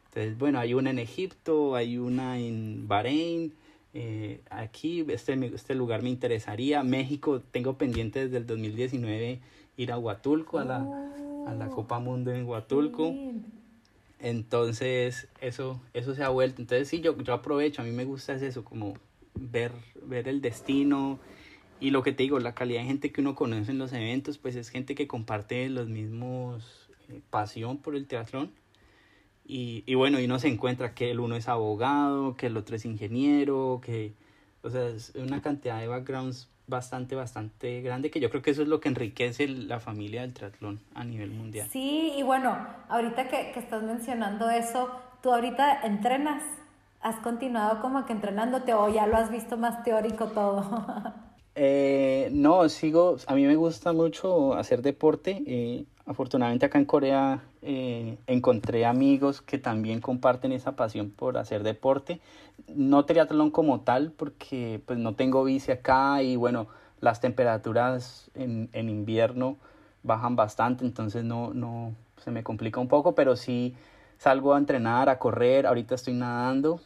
Entonces, 0.10 0.38
bueno, 0.38 0.60
hay 0.60 0.76
una 0.76 0.92
en 0.92 1.00
Egipto, 1.00 1.76
hay 1.76 1.98
una 1.98 2.38
en 2.38 2.88
Bahrein, 2.88 3.54
eh, 3.94 4.42
aquí 4.52 5.04
este, 5.10 5.34
este 5.54 5.74
lugar 5.74 6.04
me 6.04 6.10
interesaría. 6.10 6.84
México, 6.84 7.42
tengo 7.52 7.78
pendiente 7.78 8.26
desde 8.26 8.38
el 8.38 8.46
2019 8.46 9.40
ir 9.78 9.92
a 9.92 9.98
Huatulco, 9.98 10.60
a 10.60 10.66
la, 10.66 10.86
a 11.48 11.54
la 11.54 11.70
Copa 11.70 12.00
Mundo 12.00 12.32
en 12.32 12.46
Huatulco. 12.46 13.14
Entonces, 14.20 15.28
eso, 15.42 15.82
eso 15.94 16.16
se 16.16 16.24
ha 16.24 16.30
vuelto. 16.30 16.62
Entonces, 16.62 16.88
sí, 16.88 17.02
yo, 17.02 17.18
yo 17.18 17.34
aprovecho, 17.34 17.82
a 17.82 17.86
mí 17.86 17.92
me 17.92 18.06
gusta 18.06 18.34
es 18.34 18.42
eso, 18.42 18.64
como 18.64 18.96
ver, 19.36 19.72
ver 20.04 20.28
el 20.28 20.42
destino. 20.42 21.20
Y 21.80 21.92
lo 21.92 22.04
que 22.04 22.12
te 22.12 22.24
digo, 22.24 22.40
la 22.40 22.54
calidad 22.54 22.82
de 22.82 22.88
gente 22.88 23.12
que 23.12 23.22
uno 23.22 23.36
conoce 23.36 23.72
en 23.72 23.78
los 23.78 23.94
eventos, 23.94 24.38
pues 24.38 24.56
es 24.56 24.70
gente 24.70 24.96
que 24.96 25.08
comparte 25.08 25.70
los 25.70 25.88
mismos 25.88 26.90
eh, 27.08 27.22
pasión 27.30 27.78
por 27.78 27.96
el 27.96 28.06
teatrón 28.08 28.52
y, 29.50 29.84
y 29.88 29.96
bueno, 29.96 30.20
y 30.20 30.26
uno 30.26 30.38
se 30.38 30.48
encuentra 30.48 30.94
que 30.94 31.10
el 31.10 31.20
uno 31.20 31.36
es 31.36 31.48
abogado, 31.48 32.36
que 32.36 32.46
el 32.46 32.56
otro 32.56 32.76
es 32.76 32.86
ingeniero, 32.86 33.82
que, 33.84 34.14
o 34.62 34.70
sea, 34.70 34.88
es 34.90 35.12
una 35.16 35.42
cantidad 35.42 35.80
de 35.80 35.88
backgrounds 35.88 36.50
bastante, 36.70 37.16
bastante 37.16 37.82
grande, 37.82 38.12
que 38.12 38.20
yo 38.20 38.30
creo 38.30 38.42
que 38.42 38.52
eso 38.52 38.62
es 38.62 38.68
lo 38.68 38.80
que 38.80 38.90
enriquece 38.90 39.48
la 39.48 39.80
familia 39.80 40.22
del 40.22 40.34
triatlón 40.34 40.80
a 40.96 41.04
nivel 41.04 41.32
mundial. 41.32 41.68
Sí, 41.72 42.14
y 42.16 42.24
bueno, 42.24 42.58
ahorita 42.88 43.28
que, 43.28 43.52
que 43.52 43.60
estás 43.60 43.84
mencionando 43.84 44.50
eso, 44.50 44.90
tú 45.22 45.34
ahorita 45.34 45.82
entrenas, 45.84 46.44
has 47.02 47.16
continuado 47.18 47.82
como 47.82 48.06
que 48.06 48.14
entrenándote 48.14 48.74
o 48.74 48.90
ya 48.90 49.08
lo 49.08 49.18
has 49.18 49.32
visto 49.32 49.58
más 49.58 49.84
teórico 49.84 50.28
todo. 50.28 51.14
eh, 51.56 52.30
no, 52.32 52.68
sigo, 52.70 53.18
a 53.28 53.36
mí 53.36 53.46
me 53.46 53.56
gusta 53.56 53.94
mucho 53.94 54.54
hacer 54.54 54.82
deporte, 54.82 55.44
eh, 55.46 55.86
afortunadamente 56.06 56.66
acá 56.66 56.80
en 56.80 56.86
Corea 56.86 57.44
eh, 57.62 58.18
encontré 58.28 58.86
amigos 58.86 59.42
que 59.42 59.58
también 59.58 60.00
comparten 60.00 60.52
esa 60.52 60.76
pasión 60.76 61.10
por 61.10 61.38
hacer 61.38 61.64
deporte. 61.64 62.22
No 62.74 63.06
triatlón 63.06 63.52
como 63.52 63.82
tal, 63.82 64.12
porque 64.12 64.82
pues 64.86 65.00
no 65.00 65.16
tengo 65.16 65.44
bici 65.44 65.72
acá 65.72 66.22
y 66.24 66.36
bueno, 66.36 66.68
las 67.02 67.20
temperaturas 67.20 68.30
en, 68.36 68.70
en 68.74 68.90
invierno 68.90 69.58
bajan 70.04 70.36
bastante, 70.36 70.86
entonces 70.86 71.24
no, 71.24 71.54
no 71.54 71.94
se 72.18 72.32
me 72.32 72.44
complica 72.44 72.80
un 72.80 72.88
poco, 72.88 73.16
pero 73.16 73.36
sí 73.36 73.76
salgo 74.18 74.54
a 74.54 74.58
entrenar, 74.58 75.10
a 75.10 75.20
correr, 75.20 75.66
ahorita 75.66 75.96
estoy 75.96 76.14
nadando 76.14 76.80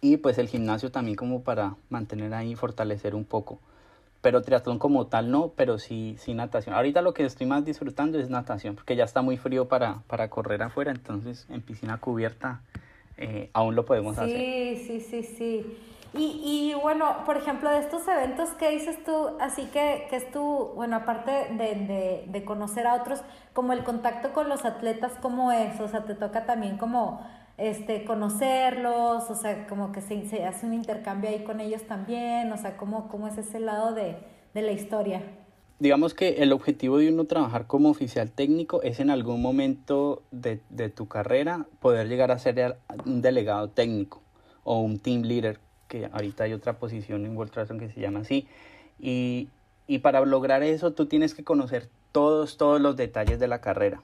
y 0.00 0.18
pues 0.18 0.38
el 0.38 0.48
gimnasio 0.48 0.90
también 0.90 1.16
como 1.16 1.42
para 1.42 1.76
mantener 1.90 2.34
ahí, 2.34 2.54
fortalecer 2.54 3.14
un 3.14 3.24
poco 3.24 3.58
pero 4.26 4.42
triatlón 4.42 4.80
como 4.80 5.06
tal 5.06 5.30
no, 5.30 5.52
pero 5.54 5.78
sí, 5.78 6.16
sí 6.18 6.34
natación. 6.34 6.74
Ahorita 6.74 7.00
lo 7.00 7.14
que 7.14 7.24
estoy 7.24 7.46
más 7.46 7.64
disfrutando 7.64 8.18
es 8.18 8.28
natación, 8.28 8.74
porque 8.74 8.96
ya 8.96 9.04
está 9.04 9.22
muy 9.22 9.36
frío 9.36 9.68
para, 9.68 10.02
para 10.08 10.30
correr 10.30 10.64
afuera, 10.64 10.90
entonces 10.90 11.46
en 11.48 11.62
piscina 11.62 11.98
cubierta 11.98 12.60
eh, 13.18 13.50
aún 13.52 13.76
lo 13.76 13.84
podemos 13.84 14.16
sí, 14.16 14.22
hacer. 14.22 14.40
Sí, 14.40 14.84
sí, 14.84 15.00
sí, 15.00 15.22
sí. 15.22 15.78
Y, 16.12 16.40
y, 16.42 16.74
bueno, 16.82 17.24
por 17.24 17.36
ejemplo, 17.36 17.70
de 17.70 17.78
estos 17.78 18.08
eventos 18.08 18.48
que 18.50 18.70
dices 18.70 18.98
tú, 19.04 19.36
así 19.38 19.66
que, 19.66 20.08
que 20.10 20.16
es 20.16 20.30
tú, 20.32 20.72
bueno, 20.74 20.96
aparte 20.96 21.30
de, 21.30 21.74
de, 21.76 22.24
de, 22.26 22.44
conocer 22.44 22.88
a 22.88 22.94
otros, 22.94 23.20
como 23.52 23.74
el 23.74 23.84
contacto 23.84 24.32
con 24.32 24.48
los 24.48 24.64
atletas, 24.64 25.12
¿cómo 25.22 25.52
es? 25.52 25.78
O 25.78 25.86
sea, 25.86 26.04
te 26.04 26.16
toca 26.16 26.46
también 26.46 26.78
como 26.78 27.24
este, 27.58 28.04
conocerlos, 28.04 29.30
o 29.30 29.34
sea, 29.34 29.66
como 29.66 29.92
que 29.92 30.00
se, 30.00 30.26
se 30.28 30.44
hace 30.44 30.66
un 30.66 30.74
intercambio 30.74 31.30
ahí 31.30 31.44
con 31.44 31.60
ellos 31.60 31.82
también, 31.82 32.52
o 32.52 32.56
sea, 32.56 32.76
¿cómo, 32.76 33.08
cómo 33.08 33.28
es 33.28 33.38
ese 33.38 33.60
lado 33.60 33.94
de, 33.94 34.16
de 34.54 34.62
la 34.62 34.72
historia? 34.72 35.22
digamos 35.78 36.14
que 36.14 36.42
el 36.42 36.52
objetivo 36.52 36.98
de 36.98 37.12
uno 37.12 37.24
trabajar 37.24 37.66
como 37.66 37.90
oficial 37.90 38.30
técnico 38.30 38.82
es 38.82 39.00
en 39.00 39.10
algún 39.10 39.42
momento 39.42 40.22
de, 40.30 40.60
de, 40.70 40.88
tu 40.88 41.06
carrera 41.06 41.66
poder 41.80 42.08
llegar 42.08 42.30
a 42.30 42.38
ser 42.38 42.78
un 43.04 43.20
delegado 43.22 43.68
técnico 43.68 44.22
o 44.64 44.80
un 44.80 44.98
team 44.98 45.22
leader, 45.22 45.60
que 45.88 46.06
ahorita 46.12 46.44
hay 46.44 46.52
otra 46.52 46.78
posición 46.78 47.24
en 47.26 47.36
World 47.36 47.52
Triathlon 47.52 47.78
que 47.78 47.90
se 47.90 48.00
llama 48.00 48.20
así. 48.20 48.48
Y, 48.98 49.48
y 49.86 49.98
para 49.98 50.24
lograr 50.24 50.62
eso 50.62 50.92
tú 50.92 51.06
tienes 51.06 51.34
que 51.34 51.44
conocer 51.44 51.88
todos, 52.10 52.56
todos 52.56 52.80
los 52.80 52.96
detalles 52.96 53.38
de 53.38 53.46
la 53.46 53.60
carrera. 53.60 54.02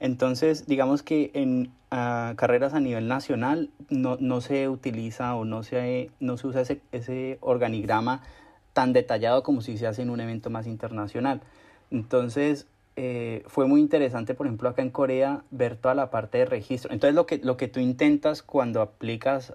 Entonces, 0.00 0.66
digamos 0.66 1.02
que 1.02 1.30
en 1.34 1.72
uh, 1.90 2.34
carreras 2.36 2.74
a 2.74 2.80
nivel 2.80 3.08
nacional 3.08 3.70
no, 3.88 4.16
no, 4.20 4.40
se 4.40 4.68
utiliza 4.68 5.34
o 5.34 5.44
no 5.44 5.62
se, 5.62 6.10
no 6.20 6.36
se 6.36 6.46
usa 6.46 6.62
ese, 6.62 6.80
ese 6.92 7.38
organigrama 7.40 8.22
tan 8.72 8.92
detallado 8.92 9.42
como 9.42 9.60
si 9.60 9.78
se 9.78 9.86
hace 9.86 10.02
en 10.02 10.10
un 10.10 10.20
evento 10.20 10.50
más 10.50 10.66
internacional. 10.66 11.40
Entonces, 11.90 12.66
eh, 12.96 13.42
fue 13.46 13.66
muy 13.66 13.80
interesante, 13.80 14.34
por 14.34 14.46
ejemplo, 14.46 14.68
acá 14.68 14.82
en 14.82 14.90
Corea, 14.90 15.42
ver 15.50 15.76
toda 15.76 15.94
la 15.94 16.10
parte 16.10 16.38
de 16.38 16.46
registro. 16.46 16.92
Entonces, 16.92 17.14
lo 17.14 17.26
que, 17.26 17.38
lo 17.38 17.56
que 17.56 17.68
tú 17.68 17.80
intentas 17.80 18.42
cuando 18.42 18.82
aplicas 18.82 19.54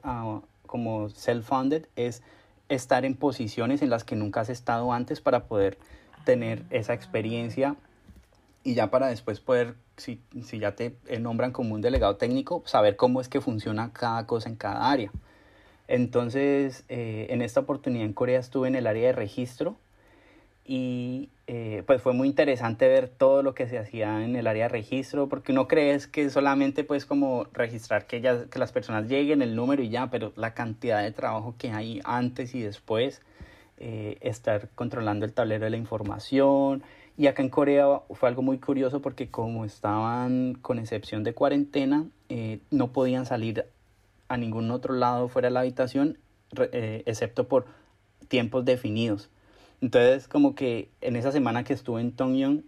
como 0.65 1.09
self-funded 1.09 1.85
es 1.95 2.21
estar 2.69 3.05
en 3.05 3.15
posiciones 3.15 3.81
en 3.81 3.89
las 3.89 4.03
que 4.03 4.15
nunca 4.15 4.41
has 4.41 4.49
estado 4.49 4.93
antes 4.93 5.21
para 5.21 5.45
poder 5.45 5.77
tener 6.25 6.63
esa 6.69 6.93
experiencia 6.93 7.75
y 8.63 8.73
ya 8.73 8.91
para 8.91 9.07
después 9.07 9.39
poder, 9.39 9.75
si, 9.97 10.21
si 10.43 10.59
ya 10.59 10.75
te 10.75 10.95
nombran 11.19 11.51
como 11.51 11.75
un 11.75 11.81
delegado 11.81 12.17
técnico, 12.17 12.63
saber 12.65 12.95
cómo 12.95 13.21
es 13.21 13.29
que 13.29 13.41
funciona 13.41 13.91
cada 13.93 14.25
cosa 14.25 14.49
en 14.49 14.55
cada 14.55 14.91
área. 14.91 15.11
Entonces, 15.87 16.83
eh, 16.89 17.27
en 17.29 17.41
esta 17.41 17.61
oportunidad 17.61 18.05
en 18.05 18.13
Corea 18.13 18.39
estuve 18.39 18.67
en 18.67 18.75
el 18.75 18.85
área 18.85 19.07
de 19.07 19.13
registro 19.13 19.75
y 20.63 21.29
eh, 21.47 21.81
pues 21.87 21.99
fue 21.99 22.13
muy 22.13 22.27
interesante 22.27 22.87
ver 22.87 23.09
todo 23.09 23.41
lo 23.41 23.55
que 23.55 23.67
se 23.67 23.79
hacía 23.79 24.23
en 24.23 24.35
el 24.35 24.45
área 24.45 24.65
de 24.65 24.69
registro, 24.69 25.27
porque 25.27 25.51
no 25.51 25.67
crees 25.67 26.05
que 26.05 26.29
solamente 26.29 26.83
pues 26.83 27.07
como 27.07 27.45
registrar 27.53 28.05
que, 28.05 28.21
que 28.21 28.59
las 28.59 28.71
personas 28.71 29.07
lleguen, 29.07 29.41
el 29.41 29.55
número 29.55 29.81
y 29.81 29.89
ya, 29.89 30.11
pero 30.11 30.31
la 30.35 30.53
cantidad 30.53 31.01
de 31.01 31.11
trabajo 31.11 31.55
que 31.57 31.71
hay 31.71 32.01
antes 32.03 32.53
y 32.53 32.61
después, 32.61 33.23
eh, 33.79 34.17
estar 34.21 34.69
controlando 34.75 35.25
el 35.25 35.33
tablero 35.33 35.63
de 35.63 35.71
la 35.71 35.77
información. 35.77 36.83
Y 37.19 37.27
acá 37.27 37.41
en 37.41 37.49
Corea 37.49 37.85
fue 38.11 38.29
algo 38.29 38.41
muy 38.41 38.59
curioso 38.59 39.01
porque 39.01 39.29
como 39.29 39.65
estaban 39.65 40.53
con 40.53 40.79
excepción 40.79 41.25
de 41.25 41.33
cuarentena, 41.33 42.05
no 42.71 42.93
podían 42.93 43.25
salir 43.25 43.65
a 44.29 44.37
ningún 44.37 44.71
otro 44.71 44.93
lado 44.93 45.27
fuera 45.27 45.49
de 45.49 45.53
la 45.53 45.59
habitación, 45.59 46.17
eh, 46.57 47.03
excepto 47.05 47.49
por 47.49 47.65
tiempos 48.29 48.63
definidos. 48.63 49.29
Entonces, 49.81 50.29
como 50.29 50.55
que 50.55 50.91
en 51.01 51.17
esa 51.17 51.33
semana 51.33 51.65
que 51.65 51.73
estuve 51.73 51.99
en 51.99 52.13
Tongyong, 52.13 52.63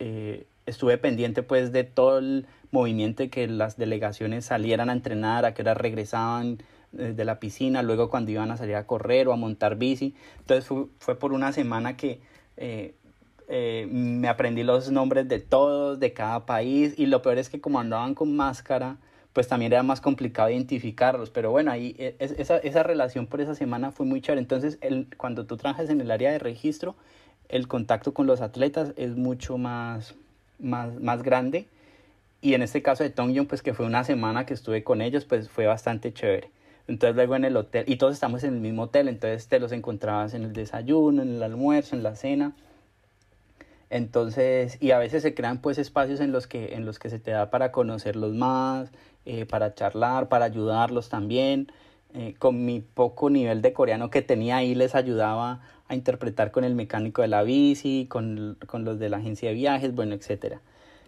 eh, 0.00 0.48
estuve 0.66 0.98
pendiente 0.98 1.44
pues 1.44 1.70
de 1.70 1.84
todo 1.84 2.18
el 2.18 2.48
movimiento 2.72 3.22
que 3.30 3.46
las 3.46 3.76
delegaciones 3.76 4.46
salieran 4.46 4.90
a 4.90 4.92
entrenar, 4.92 5.44
a 5.44 5.54
que 5.54 5.62
hora 5.62 5.74
regresaban 5.74 6.58
eh, 6.98 7.12
de 7.14 7.24
la 7.24 7.38
piscina, 7.38 7.84
luego 7.84 8.10
cuando 8.10 8.32
iban 8.32 8.50
a 8.50 8.56
salir 8.56 8.74
a 8.74 8.88
correr 8.88 9.28
o 9.28 9.32
a 9.32 9.36
montar 9.36 9.76
bici. 9.76 10.16
Entonces 10.40 10.66
fue, 10.66 10.86
fue 10.98 11.16
por 11.16 11.32
una 11.32 11.52
semana 11.52 11.96
que 11.96 12.20
me 13.48 14.28
aprendí 14.28 14.62
los 14.62 14.90
nombres 14.90 15.28
de 15.28 15.38
todos, 15.38 16.00
de 16.00 16.12
cada 16.12 16.46
país, 16.46 16.94
y 16.96 17.06
lo 17.06 17.22
peor 17.22 17.38
es 17.38 17.48
que 17.48 17.60
como 17.60 17.80
andaban 17.80 18.14
con 18.14 18.34
máscara, 18.34 18.96
pues 19.32 19.48
también 19.48 19.72
era 19.72 19.82
más 19.82 20.00
complicado 20.00 20.48
identificarlos. 20.50 21.30
Pero 21.30 21.50
bueno, 21.50 21.70
ahí 21.70 21.96
e, 21.98 22.16
esa, 22.18 22.58
esa 22.58 22.82
relación 22.82 23.26
por 23.26 23.40
esa 23.40 23.54
semana 23.54 23.90
fue 23.90 24.06
muy 24.06 24.20
chévere. 24.20 24.40
Entonces, 24.40 24.78
el, 24.80 25.08
cuando 25.16 25.44
tú 25.44 25.56
trabajas 25.56 25.90
en 25.90 26.00
el 26.00 26.10
área 26.10 26.30
de 26.30 26.38
registro, 26.38 26.94
el 27.48 27.68
contacto 27.68 28.14
con 28.14 28.26
los 28.26 28.40
atletas 28.40 28.92
es 28.96 29.16
mucho 29.16 29.58
más, 29.58 30.14
más, 30.58 31.00
más 31.00 31.22
grande. 31.22 31.66
Y 32.40 32.54
en 32.54 32.62
este 32.62 32.82
caso 32.82 33.02
de 33.02 33.10
Tongyong, 33.10 33.46
pues 33.46 33.62
que 33.62 33.74
fue 33.74 33.86
una 33.86 34.04
semana 34.04 34.46
que 34.46 34.54
estuve 34.54 34.84
con 34.84 35.00
ellos, 35.02 35.24
pues 35.24 35.48
fue 35.48 35.66
bastante 35.66 36.12
chévere. 36.12 36.50
Entonces 36.86 37.16
luego 37.16 37.36
en 37.36 37.44
el 37.44 37.56
hotel, 37.56 37.84
y 37.88 37.96
todos 37.96 38.12
estamos 38.12 38.44
en 38.44 38.54
el 38.54 38.60
mismo 38.60 38.82
hotel, 38.82 39.08
entonces 39.08 39.48
te 39.48 39.58
los 39.58 39.72
encontrabas 39.72 40.34
en 40.34 40.44
el 40.44 40.52
desayuno, 40.52 41.22
en 41.22 41.36
el 41.36 41.42
almuerzo, 41.42 41.96
en 41.96 42.02
la 42.02 42.14
cena. 42.14 42.54
Entonces, 43.90 44.78
y 44.80 44.90
a 44.90 44.98
veces 44.98 45.22
se 45.22 45.34
crean 45.34 45.60
pues 45.60 45.78
espacios 45.78 46.20
en 46.20 46.32
los 46.32 46.46
que, 46.46 46.74
en 46.74 46.84
los 46.84 46.98
que 46.98 47.10
se 47.10 47.18
te 47.18 47.30
da 47.30 47.50
para 47.50 47.72
conocerlos 47.72 48.34
más, 48.34 48.90
eh, 49.26 49.46
para 49.46 49.74
charlar, 49.74 50.28
para 50.28 50.46
ayudarlos 50.46 51.08
también. 51.08 51.68
Eh, 52.16 52.34
con 52.38 52.64
mi 52.64 52.80
poco 52.80 53.28
nivel 53.28 53.60
de 53.60 53.72
coreano 53.72 54.08
que 54.08 54.22
tenía 54.22 54.58
ahí 54.58 54.76
les 54.76 54.94
ayudaba 54.94 55.62
a 55.88 55.96
interpretar 55.96 56.52
con 56.52 56.62
el 56.62 56.76
mecánico 56.76 57.22
de 57.22 57.28
la 57.28 57.42
bici, 57.42 58.06
con, 58.08 58.56
con 58.66 58.84
los 58.84 59.00
de 59.00 59.08
la 59.08 59.16
agencia 59.16 59.48
de 59.48 59.54
viajes, 59.56 59.94
bueno, 59.94 60.14
etcétera. 60.14 60.60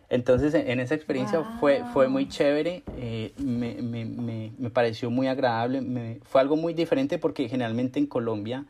Entonces 0.08 0.54
en 0.54 0.80
esa 0.80 0.94
experiencia 0.94 1.42
fue, 1.60 1.82
fue 1.92 2.08
muy 2.08 2.28
chévere, 2.28 2.82
eh, 2.96 3.32
me, 3.38 3.74
me, 3.82 4.04
me, 4.04 4.52
me, 4.56 4.70
pareció 4.70 5.10
muy 5.10 5.28
agradable, 5.28 5.80
me, 5.80 6.20
fue 6.22 6.40
algo 6.40 6.56
muy 6.56 6.74
diferente 6.74 7.18
porque 7.18 7.48
generalmente 7.48 7.98
en 7.98 8.06
Colombia 8.06 8.64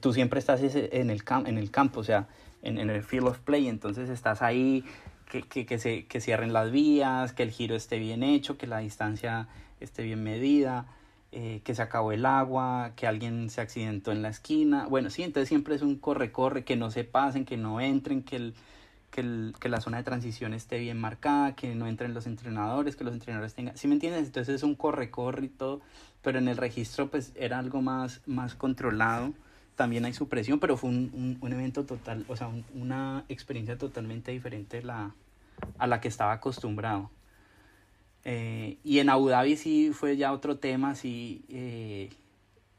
tú 0.00 0.12
siempre 0.12 0.38
estás 0.38 0.60
en 0.62 1.10
el, 1.10 1.22
en 1.46 1.58
el 1.58 1.70
campo, 1.70 2.00
o 2.00 2.04
sea, 2.04 2.28
en, 2.62 2.78
en, 2.78 2.90
el 2.90 3.02
field 3.02 3.28
of 3.28 3.38
play, 3.40 3.68
entonces 3.68 4.08
estás 4.08 4.42
ahí 4.42 4.84
que, 5.30 5.42
que, 5.42 5.64
que, 5.66 5.78
se, 5.78 6.06
que 6.06 6.20
cierren 6.20 6.52
las 6.52 6.70
vías, 6.70 7.32
que 7.32 7.42
el 7.42 7.50
giro 7.50 7.74
esté 7.74 7.98
bien 7.98 8.22
hecho, 8.22 8.58
que 8.58 8.66
la 8.66 8.78
distancia 8.78 9.48
esté 9.80 10.02
bien 10.02 10.22
medida, 10.22 10.86
eh, 11.32 11.60
que 11.64 11.74
se 11.74 11.82
acabó 11.82 12.12
el 12.12 12.26
agua, 12.26 12.92
que 12.96 13.06
alguien 13.06 13.50
se 13.50 13.60
accidentó 13.60 14.10
en 14.12 14.20
la 14.20 14.28
esquina. 14.28 14.86
Bueno, 14.88 15.10
sí, 15.10 15.22
entonces 15.22 15.48
siempre 15.48 15.76
es 15.76 15.82
un 15.82 15.96
corre-corre, 15.96 16.64
que 16.64 16.76
no 16.76 16.90
se 16.90 17.04
pasen, 17.04 17.44
que 17.44 17.56
no 17.56 17.80
entren, 17.80 18.24
que, 18.24 18.36
el, 18.36 18.54
que, 19.10 19.20
el, 19.20 19.54
que 19.60 19.68
la 19.68 19.80
zona 19.80 19.98
de 19.98 20.02
transición 20.02 20.52
esté 20.54 20.78
bien 20.78 20.98
marcada, 20.98 21.54
que 21.54 21.74
no 21.74 21.86
entren 21.86 22.14
los 22.14 22.26
entrenadores, 22.26 22.96
que 22.96 23.04
los 23.04 23.14
entrenadores 23.14 23.54
tengan... 23.54 23.76
¿Sí 23.76 23.86
me 23.86 23.94
entiendes? 23.94 24.26
Entonces 24.26 24.56
es 24.56 24.62
un 24.64 24.74
corre-corre 24.74 25.46
y 25.46 25.48
todo, 25.48 25.80
pero 26.20 26.38
en 26.38 26.48
el 26.48 26.56
registro 26.56 27.08
pues 27.10 27.32
era 27.36 27.58
algo 27.58 27.80
más, 27.80 28.22
más 28.26 28.56
controlado 28.56 29.32
también 29.80 30.04
hay 30.04 30.12
su 30.12 30.28
presión, 30.28 30.60
pero 30.60 30.76
fue 30.76 30.90
un, 30.90 31.38
un, 31.40 31.52
evento 31.54 31.86
total, 31.86 32.26
o 32.28 32.36
sea, 32.36 32.50
una 32.74 33.24
experiencia 33.30 33.78
totalmente 33.78 34.30
diferente 34.30 34.82
la, 34.82 35.14
a 35.78 35.86
la 35.86 36.02
que 36.02 36.08
estaba 36.08 36.34
acostumbrado. 36.34 37.10
Eh, 38.26 38.76
y 38.84 38.98
en 38.98 39.08
Abu 39.08 39.30
Dhabi 39.30 39.56
sí 39.56 39.92
fue 39.94 40.18
ya 40.18 40.34
otro 40.34 40.58
tema, 40.58 40.94
sí, 40.94 41.46
eh, 41.48 42.10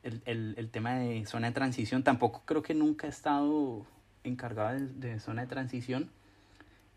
el, 0.04 0.22
el, 0.26 0.54
el, 0.60 0.70
tema 0.70 0.94
de 0.94 1.26
zona 1.26 1.48
de 1.48 1.54
transición. 1.54 2.04
Tampoco 2.04 2.44
creo 2.46 2.62
que 2.62 2.76
nunca 2.76 3.08
he 3.08 3.10
estado 3.10 3.84
encargado 4.24 4.78
de, 4.78 4.86
de 4.86 5.20
zona 5.20 5.42
de 5.42 5.48
transición. 5.48 6.08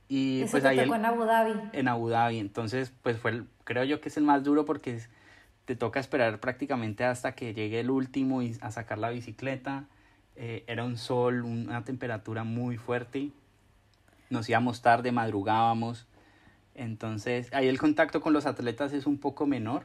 Y 0.07 0.43
Eso 0.43 0.51
pues 0.51 0.67
ahí 0.67 0.77
tocó 0.77 0.97
en 0.97 1.07
Abu 1.07 1.25
Dhabi. 1.25 1.53
En 1.73 1.89
Abu 1.89 2.11
Dhabi, 2.11 2.41
entonces 2.41 2.93
pues 3.03 3.17
fue, 3.17 3.31
el, 3.31 3.47
creo 3.65 3.85
yo 3.85 4.03
que 4.03 4.11
es 4.11 4.19
el 4.19 4.25
más 4.25 4.45
duro 4.45 4.67
porque 4.67 5.01
te 5.65 5.77
toca 5.77 6.01
esperar 6.01 6.41
prácticamente 6.41 7.05
hasta 7.05 7.35
que 7.35 7.55
llegue 7.55 7.81
el 7.81 7.91
último 7.91 8.43
y 8.43 8.57
a 8.61 8.71
sacar 8.71 8.99
la 8.99 9.11
bicicleta. 9.11 9.87
Eh, 10.37 10.65
era 10.67 10.85
un 10.85 10.97
sol, 10.97 11.45
una 11.45 11.85
temperatura 11.85 12.45
muy 12.45 12.77
fuerte. 12.77 13.31
Nos 14.31 14.49
íbamos 14.49 14.83
tarde, 14.83 15.13
madrugábamos. 15.13 16.07
Entonces, 16.75 17.53
ahí 17.53 17.69
el 17.69 17.79
contacto 17.79 18.21
con 18.21 18.33
los 18.33 18.47
atletas 18.47 18.93
es 18.93 19.07
un 19.07 19.19
poco 19.19 19.47
menor, 19.47 19.85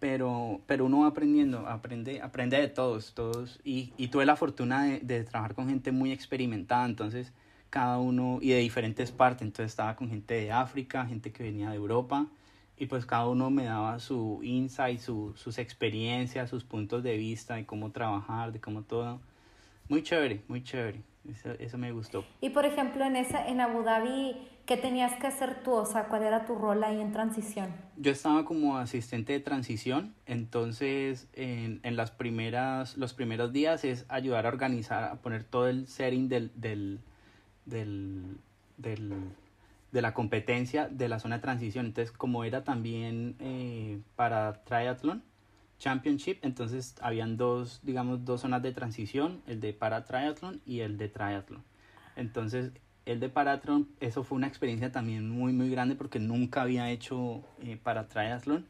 pero, 0.00 0.60
pero 0.66 0.86
uno 0.86 1.00
va 1.00 1.08
aprendiendo, 1.08 1.66
aprende, 1.68 2.20
aprende 2.20 2.60
de 2.60 2.68
todos, 2.68 3.14
todos. 3.14 3.60
Y, 3.64 3.92
y 3.96 4.08
tuve 4.08 4.26
la 4.26 4.36
fortuna 4.36 4.84
de, 4.84 5.00
de 5.00 5.24
trabajar 5.24 5.54
con 5.54 5.68
gente 5.68 5.92
muy 5.92 6.12
experimentada, 6.12 6.84
entonces 6.86 7.32
cada 7.70 7.98
uno 7.98 8.38
y 8.42 8.50
de 8.50 8.58
diferentes 8.58 9.12
partes. 9.12 9.42
Entonces 9.42 9.72
estaba 9.72 9.96
con 9.96 10.08
gente 10.08 10.34
de 10.34 10.50
África, 10.50 11.06
gente 11.06 11.32
que 11.32 11.44
venía 11.44 11.70
de 11.70 11.76
Europa, 11.76 12.26
y 12.78 12.86
pues 12.86 13.06
cada 13.06 13.28
uno 13.28 13.50
me 13.50 13.64
daba 13.64 13.98
su 13.98 14.40
insight, 14.42 15.00
su, 15.00 15.32
sus 15.36 15.58
experiencias, 15.58 16.48
sus 16.48 16.64
puntos 16.64 17.02
de 17.02 17.16
vista 17.16 17.56
de 17.56 17.66
cómo 17.66 17.90
trabajar, 17.90 18.52
de 18.52 18.60
cómo 18.60 18.82
todo. 18.82 19.20
Muy 19.88 20.02
chévere, 20.02 20.42
muy 20.48 20.62
chévere. 20.62 21.02
Eso, 21.28 21.50
eso, 21.58 21.76
me 21.76 21.92
gustó. 21.92 22.24
Y 22.40 22.50
por 22.50 22.64
ejemplo, 22.64 23.04
en 23.04 23.16
esa 23.16 23.46
en 23.48 23.60
Abu 23.60 23.82
Dhabi, 23.82 24.36
¿qué 24.64 24.76
tenías 24.76 25.12
que 25.20 25.26
hacer 25.26 25.62
tú? 25.62 25.72
O 25.72 25.84
sea, 25.84 26.04
¿cuál 26.04 26.22
era 26.22 26.46
tu 26.46 26.54
rol 26.54 26.82
ahí 26.84 27.00
en 27.00 27.12
transición? 27.12 27.74
Yo 27.96 28.12
estaba 28.12 28.44
como 28.44 28.78
asistente 28.78 29.34
de 29.34 29.40
transición, 29.40 30.14
entonces 30.24 31.28
en, 31.34 31.80
en 31.82 31.96
las 31.96 32.12
primeras, 32.12 32.96
los 32.96 33.12
primeros 33.12 33.52
días 33.52 33.84
es 33.84 34.06
ayudar 34.08 34.46
a 34.46 34.48
organizar, 34.48 35.04
a 35.04 35.16
poner 35.16 35.44
todo 35.44 35.68
el 35.68 35.86
setting 35.86 36.28
del, 36.28 36.50
del, 36.54 37.00
del, 37.66 38.38
del 38.78 39.12
de 39.92 40.02
la 40.02 40.14
competencia 40.14 40.88
de 40.88 41.08
la 41.08 41.18
zona 41.18 41.36
de 41.36 41.42
transición. 41.42 41.86
Entonces, 41.86 42.12
como 42.16 42.44
era 42.44 42.64
también 42.64 43.36
eh, 43.40 44.00
para 44.16 44.64
triatlón, 44.64 45.22
Championship, 45.78 46.38
entonces 46.42 46.96
habían 47.00 47.36
dos, 47.36 47.80
digamos, 47.84 48.24
dos 48.24 48.40
zonas 48.40 48.62
de 48.62 48.72
transición, 48.72 49.42
el 49.46 49.60
de 49.60 49.72
para 49.72 50.04
triatlón 50.04 50.60
y 50.66 50.80
el 50.80 50.98
de 50.98 51.08
triatlón. 51.08 51.62
Entonces, 52.16 52.72
el 53.06 53.20
de 53.20 53.28
paratriatlón, 53.30 53.88
eso 54.00 54.22
fue 54.22 54.36
una 54.36 54.48
experiencia 54.48 54.92
también 54.92 55.30
muy, 55.30 55.52
muy 55.52 55.70
grande 55.70 55.94
porque 55.94 56.18
nunca 56.18 56.62
había 56.62 56.90
hecho 56.90 57.42
eh, 57.62 57.78
para 57.82 58.08
triatlón. 58.08 58.66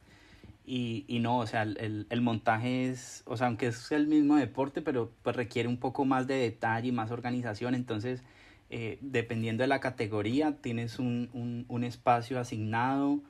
Y, 0.65 1.07
y, 1.09 1.19
no, 1.21 1.39
o 1.39 1.47
sea, 1.47 1.63
el, 1.63 2.07
el, 2.11 2.21
montaje 2.21 2.91
es, 2.91 3.23
o 3.27 3.39
sea, 3.39 3.47
aunque 3.47 3.69
es 3.69 3.91
el 3.91 4.07
mismo 4.07 4.37
deporte, 4.37 4.83
pero 4.83 5.11
pues 5.23 5.35
requiere 5.35 5.67
un 5.67 5.79
poco 5.79 6.05
más 6.05 6.27
de 6.27 6.35
detalle 6.35 6.89
y 6.89 6.93
más 6.93 7.11
organización. 7.11 7.75
Entonces, 7.75 8.23
eh, 8.71 8.99
dependiendo 9.01 9.63
de 9.63 9.69
la 9.69 9.81
categoría, 9.81 10.57
tienes 10.61 10.99
un, 10.99 11.31
un, 11.33 11.65
un 11.69 11.85
espacio 11.85 12.39
asignado 12.39 13.21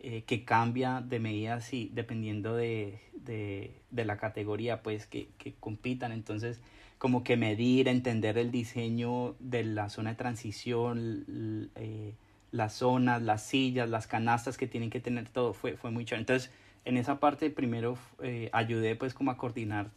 eh, 0.00 0.22
que 0.26 0.44
cambia 0.44 1.00
de 1.00 1.18
medida 1.20 1.60
si, 1.60 1.90
dependiendo 1.92 2.54
de, 2.54 3.00
de, 3.14 3.80
de, 3.90 4.04
la 4.04 4.16
categoría 4.16 4.82
pues 4.82 5.06
que, 5.06 5.28
que 5.38 5.54
compitan. 5.58 6.12
Entonces, 6.12 6.60
como 6.98 7.22
que 7.22 7.36
medir, 7.36 7.88
entender 7.88 8.38
el 8.38 8.50
diseño 8.50 9.36
de 9.38 9.64
la 9.64 9.88
zona 9.88 10.10
de 10.10 10.16
transición, 10.16 11.70
eh, 11.76 12.14
las 12.50 12.74
zonas, 12.74 13.22
las 13.22 13.42
sillas, 13.44 13.88
las 13.88 14.06
canastas 14.06 14.56
que 14.56 14.66
tienen 14.66 14.90
que 14.90 15.00
tener 15.00 15.28
todo, 15.28 15.52
fue, 15.52 15.76
fue 15.76 15.90
muy 15.90 16.04
chévere. 16.04 16.22
Entonces, 16.22 16.50
en 16.84 16.96
esa 16.96 17.20
parte 17.20 17.50
primero 17.50 17.98
eh, 18.22 18.50
ayudé 18.52 18.96
pues 18.96 19.14
como 19.14 19.30
a 19.30 19.36
coordinar 19.36 19.90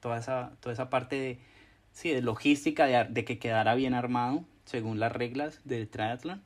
toda, 0.00 0.18
esa, 0.18 0.52
toda 0.60 0.72
esa 0.72 0.88
parte 0.88 1.16
de, 1.16 1.38
sí, 1.96 2.10
de 2.10 2.20
logística, 2.20 2.84
de, 2.84 3.06
de 3.08 3.24
que 3.24 3.38
quedara 3.38 3.74
bien 3.74 3.94
armado 3.94 4.44
según 4.66 5.00
las 5.00 5.12
reglas 5.12 5.60
del 5.64 5.88
triatlón. 5.88 6.42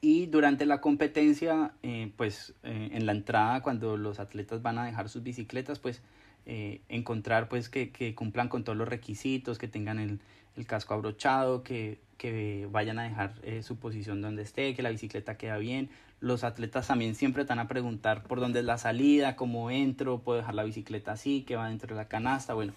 Y 0.00 0.26
durante 0.26 0.64
la 0.64 0.80
competencia, 0.80 1.72
eh, 1.82 2.12
pues 2.16 2.54
eh, 2.62 2.90
en 2.92 3.04
la 3.04 3.12
entrada, 3.12 3.62
cuando 3.62 3.96
los 3.96 4.20
atletas 4.20 4.62
van 4.62 4.78
a 4.78 4.84
dejar 4.84 5.08
sus 5.08 5.24
bicicletas, 5.24 5.80
pues 5.80 6.02
eh, 6.46 6.82
encontrar 6.88 7.48
pues 7.48 7.68
que, 7.68 7.90
que, 7.90 8.14
cumplan 8.14 8.48
con 8.48 8.62
todos 8.62 8.78
los 8.78 8.88
requisitos, 8.88 9.58
que 9.58 9.66
tengan 9.66 9.98
el, 9.98 10.20
el 10.56 10.66
casco 10.66 10.94
abrochado, 10.94 11.64
que, 11.64 12.00
que 12.16 12.68
vayan 12.70 13.00
a 13.00 13.04
dejar 13.04 13.34
su 13.62 13.76
posición 13.76 14.22
donde 14.22 14.42
esté, 14.42 14.74
que 14.74 14.82
la 14.82 14.90
bicicleta 14.90 15.36
queda 15.36 15.56
bien. 15.56 15.90
Los 16.20 16.44
atletas 16.44 16.86
también 16.86 17.16
siempre 17.16 17.42
están 17.42 17.58
a 17.58 17.66
preguntar 17.66 18.22
por 18.22 18.38
dónde 18.38 18.60
es 18.60 18.64
la 18.64 18.78
salida, 18.78 19.34
cómo 19.34 19.70
entro, 19.70 20.20
puedo 20.20 20.38
dejar 20.38 20.54
la 20.54 20.62
bicicleta 20.62 21.12
así, 21.12 21.42
que 21.42 21.56
va 21.56 21.68
dentro 21.68 21.94
de 21.94 22.02
la 22.02 22.08
canasta. 22.08 22.54
Bueno, 22.54 22.74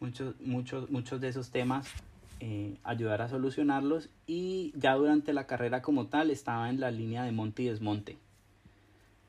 muchos, 0.00 0.40
muchos, 0.40 0.90
muchos 0.90 1.20
de 1.20 1.28
esos 1.28 1.50
temas 1.50 1.88
eh, 2.40 2.76
ayudar 2.84 3.20
a 3.20 3.28
solucionarlos 3.28 4.10
y 4.28 4.72
ya 4.76 4.94
durante 4.94 5.32
la 5.32 5.48
carrera 5.48 5.82
como 5.82 6.06
tal 6.06 6.30
estaba 6.30 6.70
en 6.70 6.78
la 6.78 6.92
línea 6.92 7.24
de 7.24 7.32
monte 7.32 7.62
y 7.62 7.66
desmonte 7.66 8.16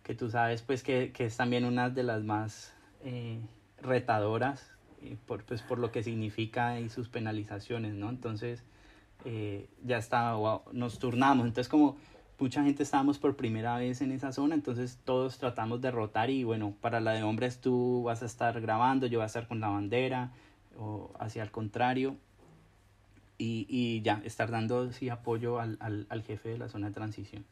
que 0.04 0.14
tú 0.14 0.30
sabes 0.30 0.62
pues 0.62 0.84
que, 0.84 1.12
que 1.12 1.26
es 1.26 1.36
también 1.36 1.66
una 1.66 1.90
de 1.90 2.04
las 2.04 2.24
más 2.24 2.72
eh, 3.04 3.40
retadoras 3.82 4.70
eh, 5.02 5.18
por, 5.26 5.44
pues, 5.44 5.64
por 5.64 5.80
lo 5.80 5.92
que 5.92 6.04
significa 6.04 6.80
y 6.80 6.90
sus 6.90 7.10
penalizaciones 7.10 7.96
no 7.96 8.10
entonces 8.10 8.64
ya 9.84 9.98
estaba 9.98 10.36
wow, 10.36 10.62
nos 10.72 10.98
turnamos. 10.98 11.46
Entonces 11.46 11.68
como 11.68 11.98
mucha 12.40 12.64
gente 12.64 12.84
estábamos 12.84 13.18
por 13.18 13.36
primera 13.36 13.78
vez 13.78 14.02
en 14.02 14.12
esa 14.12 14.32
zona 14.32 14.56
entonces 14.56 15.00
todos 15.04 15.40
tratamos 15.40 15.82
de 15.82 15.92
rotar 15.92 16.30
y 16.30 16.44
bueno 16.44 16.76
para 16.80 17.02
la 17.02 17.14
de 17.14 17.24
hombres 17.24 17.60
tú 17.60 18.04
vas 18.04 18.22
a 18.22 18.28
estar 18.28 18.62
grabando 18.62 19.08
yo 19.08 19.18
voy 19.18 19.24
a 19.24 19.28
estar 19.28 19.48
con 19.48 19.60
la 19.60 19.68
bandera 19.68 20.32
o 20.80 21.12
hacia 21.20 21.44
el 21.44 21.52
contrario 21.52 22.16
y, 23.38 23.66
y 23.70 24.02
ya, 24.02 24.22
estar 24.26 24.52
dando 24.52 24.92
sí, 24.92 25.10
apoyo 25.10 25.60
al, 25.60 25.78
al, 25.80 26.08
al, 26.10 26.24
jefe 26.24 26.50
de 26.50 26.58
la 26.58 26.70
zona 26.70 26.88
de 26.88 26.94
transición. 26.94 27.46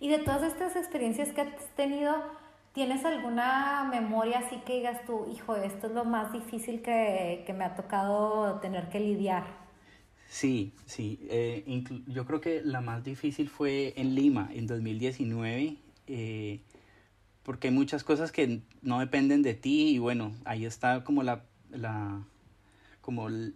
Y 0.00 0.08
de 0.08 0.18
todas 0.18 0.42
estas 0.42 0.76
experiencias 0.76 1.30
que 1.30 1.40
has 1.40 1.74
tenido, 1.76 2.14
¿tienes 2.74 3.04
alguna 3.04 3.88
memoria 3.90 4.40
así 4.40 4.56
que 4.66 4.74
digas 4.74 5.04
tú, 5.06 5.26
hijo, 5.32 5.56
esto 5.56 5.86
es 5.86 5.92
lo 5.94 6.04
más 6.04 6.32
difícil 6.32 6.82
que, 6.82 7.44
que 7.46 7.52
me 7.54 7.64
ha 7.64 7.74
tocado 7.74 8.60
tener 8.60 8.90
que 8.90 9.00
lidiar? 9.00 9.44
Sí, 10.28 10.72
sí. 10.84 11.26
Eh, 11.30 11.84
yo 12.08 12.26
creo 12.26 12.40
que 12.40 12.60
la 12.62 12.80
más 12.80 13.04
difícil 13.04 13.48
fue 13.48 13.94
en 13.96 14.14
Lima, 14.14 14.50
en 14.52 14.66
2019. 14.66 15.76
Eh, 16.08 16.60
porque 17.42 17.68
hay 17.68 17.74
muchas 17.74 18.02
cosas 18.02 18.32
que 18.32 18.60
no 18.82 18.98
dependen 18.98 19.42
de 19.42 19.54
ti 19.54 19.90
y 19.90 19.98
bueno, 19.98 20.34
ahí 20.44 20.66
está 20.66 21.04
como 21.04 21.22
la, 21.22 21.44
la 21.70 22.22
como 23.06 23.28
el, 23.28 23.54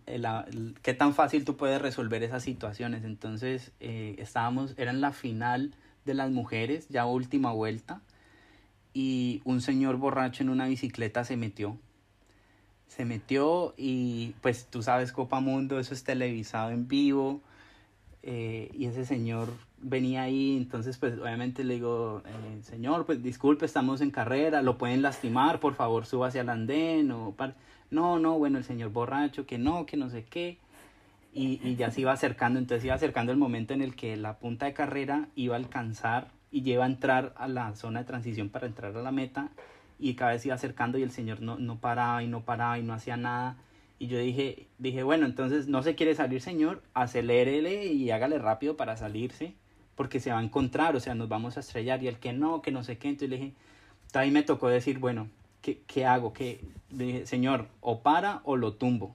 qué 0.80 0.94
tan 0.94 1.12
fácil 1.12 1.44
tú 1.44 1.56
puedes 1.56 1.82
resolver 1.82 2.22
esas 2.22 2.44
situaciones. 2.44 3.02
Entonces 3.02 3.72
eh, 3.80 4.14
estábamos, 4.18 4.74
era 4.76 4.92
en 4.92 5.00
la 5.00 5.10
final 5.10 5.74
de 6.04 6.14
las 6.14 6.30
mujeres, 6.30 6.88
ya 6.88 7.04
última 7.04 7.50
vuelta, 7.50 8.00
y 8.94 9.42
un 9.44 9.60
señor 9.60 9.96
borracho 9.96 10.44
en 10.44 10.50
una 10.50 10.66
bicicleta 10.68 11.24
se 11.24 11.36
metió. 11.36 11.76
Se 12.86 13.04
metió 13.04 13.74
y 13.76 14.36
pues 14.40 14.66
tú 14.66 14.84
sabes 14.84 15.10
Copa 15.10 15.40
Mundo, 15.40 15.80
eso 15.80 15.94
es 15.94 16.04
televisado 16.04 16.70
en 16.70 16.86
vivo, 16.86 17.40
eh, 18.22 18.70
y 18.72 18.84
ese 18.84 19.04
señor 19.04 19.48
venía 19.78 20.22
ahí, 20.22 20.58
entonces 20.58 20.96
pues 20.96 21.18
obviamente 21.18 21.64
le 21.64 21.74
digo, 21.74 22.22
eh, 22.24 22.62
señor, 22.62 23.04
pues 23.04 23.20
disculpe, 23.20 23.66
estamos 23.66 24.00
en 24.00 24.12
carrera, 24.12 24.62
lo 24.62 24.78
pueden 24.78 25.02
lastimar, 25.02 25.58
por 25.58 25.74
favor 25.74 26.06
suba 26.06 26.28
hacia 26.28 26.42
el 26.42 26.50
andén 26.50 27.10
o... 27.10 27.34
no, 27.90 28.18
no, 28.18 28.38
bueno, 28.38 28.58
el 28.58 28.64
señor 28.64 28.90
borracho, 28.90 29.46
que 29.46 29.58
no, 29.58 29.86
que 29.86 29.96
no 29.96 30.10
sé 30.10 30.24
qué. 30.24 30.58
Y, 31.32 31.60
y 31.62 31.76
ya 31.76 31.90
se 31.90 32.00
iba 32.00 32.12
acercando, 32.12 32.58
entonces 32.58 32.84
iba 32.84 32.94
acercando 32.94 33.30
el 33.30 33.38
momento 33.38 33.72
en 33.72 33.82
el 33.82 33.94
que 33.94 34.16
la 34.16 34.38
punta 34.38 34.66
de 34.66 34.72
carrera 34.72 35.28
iba 35.36 35.54
a 35.54 35.58
alcanzar 35.58 36.28
y 36.50 36.68
iba 36.68 36.84
a 36.84 36.88
entrar 36.88 37.34
a 37.36 37.46
la 37.46 37.74
zona 37.76 38.00
de 38.00 38.06
transición 38.06 38.48
para 38.48 38.66
entrar 38.66 38.96
a 38.96 39.02
la 39.02 39.12
meta 39.12 39.50
y 40.00 40.14
cada 40.14 40.32
vez 40.32 40.44
iba 40.46 40.54
acercando 40.54 40.98
y 40.98 41.02
el 41.02 41.10
señor 41.10 41.40
no, 41.40 41.58
no 41.58 41.78
paraba 41.78 42.22
y 42.22 42.26
no 42.26 42.42
paraba 42.44 42.78
y 42.78 42.82
no 42.82 42.94
hacía 42.94 43.16
nada. 43.16 43.56
Y 43.98 44.06
yo 44.06 44.18
dije, 44.18 44.66
dije, 44.78 45.02
bueno, 45.02 45.26
entonces 45.26 45.68
no 45.68 45.82
se 45.82 45.94
quiere 45.94 46.14
salir, 46.14 46.40
señor, 46.40 46.82
acelérele 46.94 47.86
y 47.86 48.10
hágale 48.10 48.38
rápido 48.38 48.76
para 48.76 48.96
salirse, 48.96 49.54
porque 49.94 50.20
se 50.20 50.32
va 50.32 50.38
a 50.38 50.42
encontrar, 50.42 50.96
o 50.96 51.00
sea, 51.00 51.14
nos 51.14 51.28
vamos 51.28 51.58
a 51.58 51.60
estrellar. 51.60 52.02
Y 52.02 52.08
el 52.08 52.18
que 52.18 52.32
no, 52.32 52.62
que 52.62 52.72
no 52.72 52.82
sé 52.82 52.96
qué, 52.96 53.08
entonces 53.08 53.28
le 53.28 53.36
dije, 53.36 53.54
ahí 54.14 54.30
me 54.30 54.42
tocó 54.42 54.68
decir, 54.68 54.98
bueno, 54.98 55.28
¿qué, 55.60 55.82
qué 55.86 56.06
hago? 56.06 56.32
¿Qué? 56.32 56.64
dije, 56.90 57.26
señor, 57.26 57.68
o 57.80 58.02
para 58.02 58.40
o 58.44 58.56
lo 58.56 58.74
tumbo. 58.74 59.14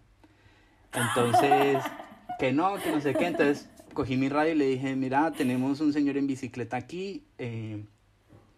Entonces, 0.93 1.83
que 2.39 2.51
no, 2.53 2.75
que 2.75 2.91
no 2.91 3.01
sé 3.01 3.13
qué. 3.13 3.27
Entonces, 3.27 3.69
cogí 3.93 4.17
mi 4.17 4.29
radio 4.29 4.53
y 4.53 4.57
le 4.57 4.65
dije, 4.65 4.95
mira, 4.95 5.31
tenemos 5.31 5.79
un 5.79 5.93
señor 5.93 6.17
en 6.17 6.27
bicicleta 6.27 6.77
aquí, 6.77 7.25
eh, 7.37 7.83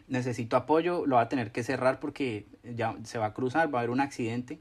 necesito 0.07 0.55
apoyo, 0.55 1.05
lo 1.05 1.17
va 1.17 1.23
a 1.23 1.29
tener 1.29 1.51
que 1.51 1.63
cerrar 1.63 1.99
porque 1.99 2.47
ya 2.63 2.95
se 3.03 3.17
va 3.17 3.27
a 3.27 3.33
cruzar, 3.33 3.73
va 3.73 3.79
a 3.79 3.81
haber 3.81 3.91
un 3.91 4.01
accidente. 4.01 4.59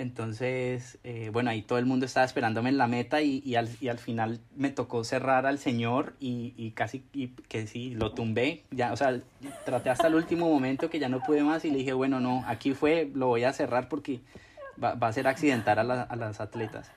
Entonces, 0.00 0.98
eh, 1.04 1.28
bueno, 1.30 1.50
ahí 1.50 1.60
todo 1.60 1.78
el 1.78 1.84
mundo 1.84 2.06
estaba 2.06 2.24
esperándome 2.24 2.70
en 2.70 2.78
la 2.78 2.86
meta 2.86 3.20
y, 3.20 3.42
y, 3.44 3.56
al, 3.56 3.68
y 3.82 3.88
al 3.88 3.98
final 3.98 4.40
me 4.56 4.70
tocó 4.70 5.04
cerrar 5.04 5.44
al 5.44 5.58
señor 5.58 6.14
y, 6.18 6.54
y 6.56 6.70
casi 6.70 7.04
y 7.12 7.28
que 7.28 7.66
sí, 7.66 7.90
lo 7.90 8.12
tumbé. 8.12 8.64
Ya, 8.70 8.94
o 8.94 8.96
sea, 8.96 9.20
traté 9.66 9.90
hasta 9.90 10.06
el 10.06 10.14
último 10.14 10.48
momento 10.48 10.88
que 10.88 10.98
ya 10.98 11.10
no 11.10 11.20
pude 11.20 11.42
más 11.42 11.66
y 11.66 11.70
le 11.70 11.76
dije, 11.76 11.92
bueno, 11.92 12.18
no, 12.18 12.42
aquí 12.46 12.72
fue, 12.72 13.10
lo 13.14 13.26
voy 13.26 13.44
a 13.44 13.52
cerrar 13.52 13.90
porque 13.90 14.20
va, 14.82 14.94
va 14.94 15.08
a 15.08 15.12
ser 15.12 15.28
accidentar 15.28 15.78
a, 15.78 15.82
a 15.82 16.16
las 16.16 16.40
atletas. 16.40 16.90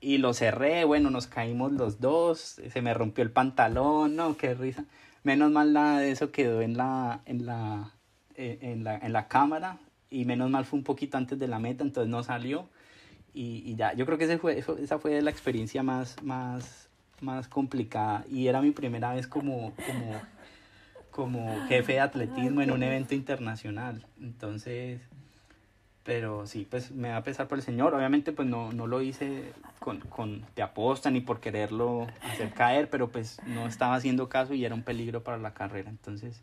Y 0.00 0.16
lo 0.16 0.32
cerré, 0.32 0.84
bueno, 0.84 1.10
nos 1.10 1.26
caímos 1.26 1.72
los 1.72 2.00
dos, 2.00 2.62
se 2.72 2.80
me 2.80 2.94
rompió 2.94 3.22
el 3.24 3.30
pantalón, 3.30 4.16
no, 4.16 4.38
qué 4.38 4.54
risa. 4.54 4.86
Menos 5.22 5.50
mal 5.50 5.74
nada 5.74 5.98
de 5.98 6.12
eso 6.12 6.32
quedó 6.32 6.62
en 6.62 6.78
la, 6.78 7.20
en 7.26 7.44
la, 7.44 7.92
eh, 8.36 8.58
en 8.62 8.84
la, 8.84 8.96
en 8.96 9.12
la 9.12 9.28
cámara, 9.28 9.76
y 10.10 10.24
menos 10.24 10.50
mal 10.50 10.64
fue 10.64 10.78
un 10.78 10.84
poquito 10.84 11.16
antes 11.16 11.38
de 11.38 11.48
la 11.48 11.58
meta, 11.58 11.84
entonces 11.84 12.10
no 12.10 12.22
salió. 12.22 12.68
Y, 13.34 13.62
y 13.64 13.76
ya, 13.76 13.92
yo 13.94 14.06
creo 14.06 14.18
que 14.18 14.24
ese 14.24 14.38
fue, 14.38 14.58
esa 14.58 14.98
fue 14.98 15.20
la 15.22 15.30
experiencia 15.30 15.82
más, 15.82 16.22
más, 16.22 16.88
más 17.20 17.48
complicada. 17.48 18.24
Y 18.30 18.48
era 18.48 18.60
mi 18.62 18.70
primera 18.70 19.14
vez 19.14 19.26
como, 19.26 19.74
como, 19.86 20.20
como 21.10 21.66
jefe 21.66 21.94
de 21.94 22.00
atletismo 22.00 22.62
en 22.62 22.70
un 22.70 22.82
evento 22.82 23.14
internacional. 23.14 24.06
Entonces, 24.20 25.00
pero 26.08 26.46
sí, 26.46 26.66
pues 26.68 26.90
me 26.90 27.10
va 27.10 27.18
a 27.18 27.22
pesar 27.22 27.48
por 27.48 27.58
el 27.58 27.64
Señor. 27.64 27.94
Obviamente, 27.94 28.32
pues 28.32 28.48
no, 28.48 28.72
no 28.72 28.86
lo 28.86 29.02
hice 29.02 29.52
con, 29.78 30.00
con 30.00 30.42
de 30.56 30.62
aposta 30.62 31.10
ni 31.10 31.20
por 31.20 31.38
quererlo 31.38 32.06
hacer 32.22 32.54
caer, 32.54 32.88
pero 32.88 33.08
pues 33.08 33.38
no 33.46 33.66
estaba 33.66 33.94
haciendo 33.94 34.28
caso 34.30 34.54
y 34.54 34.64
era 34.64 34.74
un 34.74 34.82
peligro 34.82 35.22
para 35.22 35.36
la 35.36 35.52
carrera. 35.52 35.90
Entonces, 35.90 36.42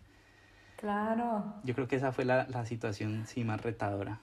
Claro. 0.86 1.44
Yo 1.64 1.74
creo 1.74 1.88
que 1.88 1.96
esa 1.96 2.12
fue 2.12 2.26
la, 2.26 2.46
la 2.48 2.64
situación 2.64 3.26
sí 3.26 3.44
más 3.44 3.60
retadora. 3.60 4.20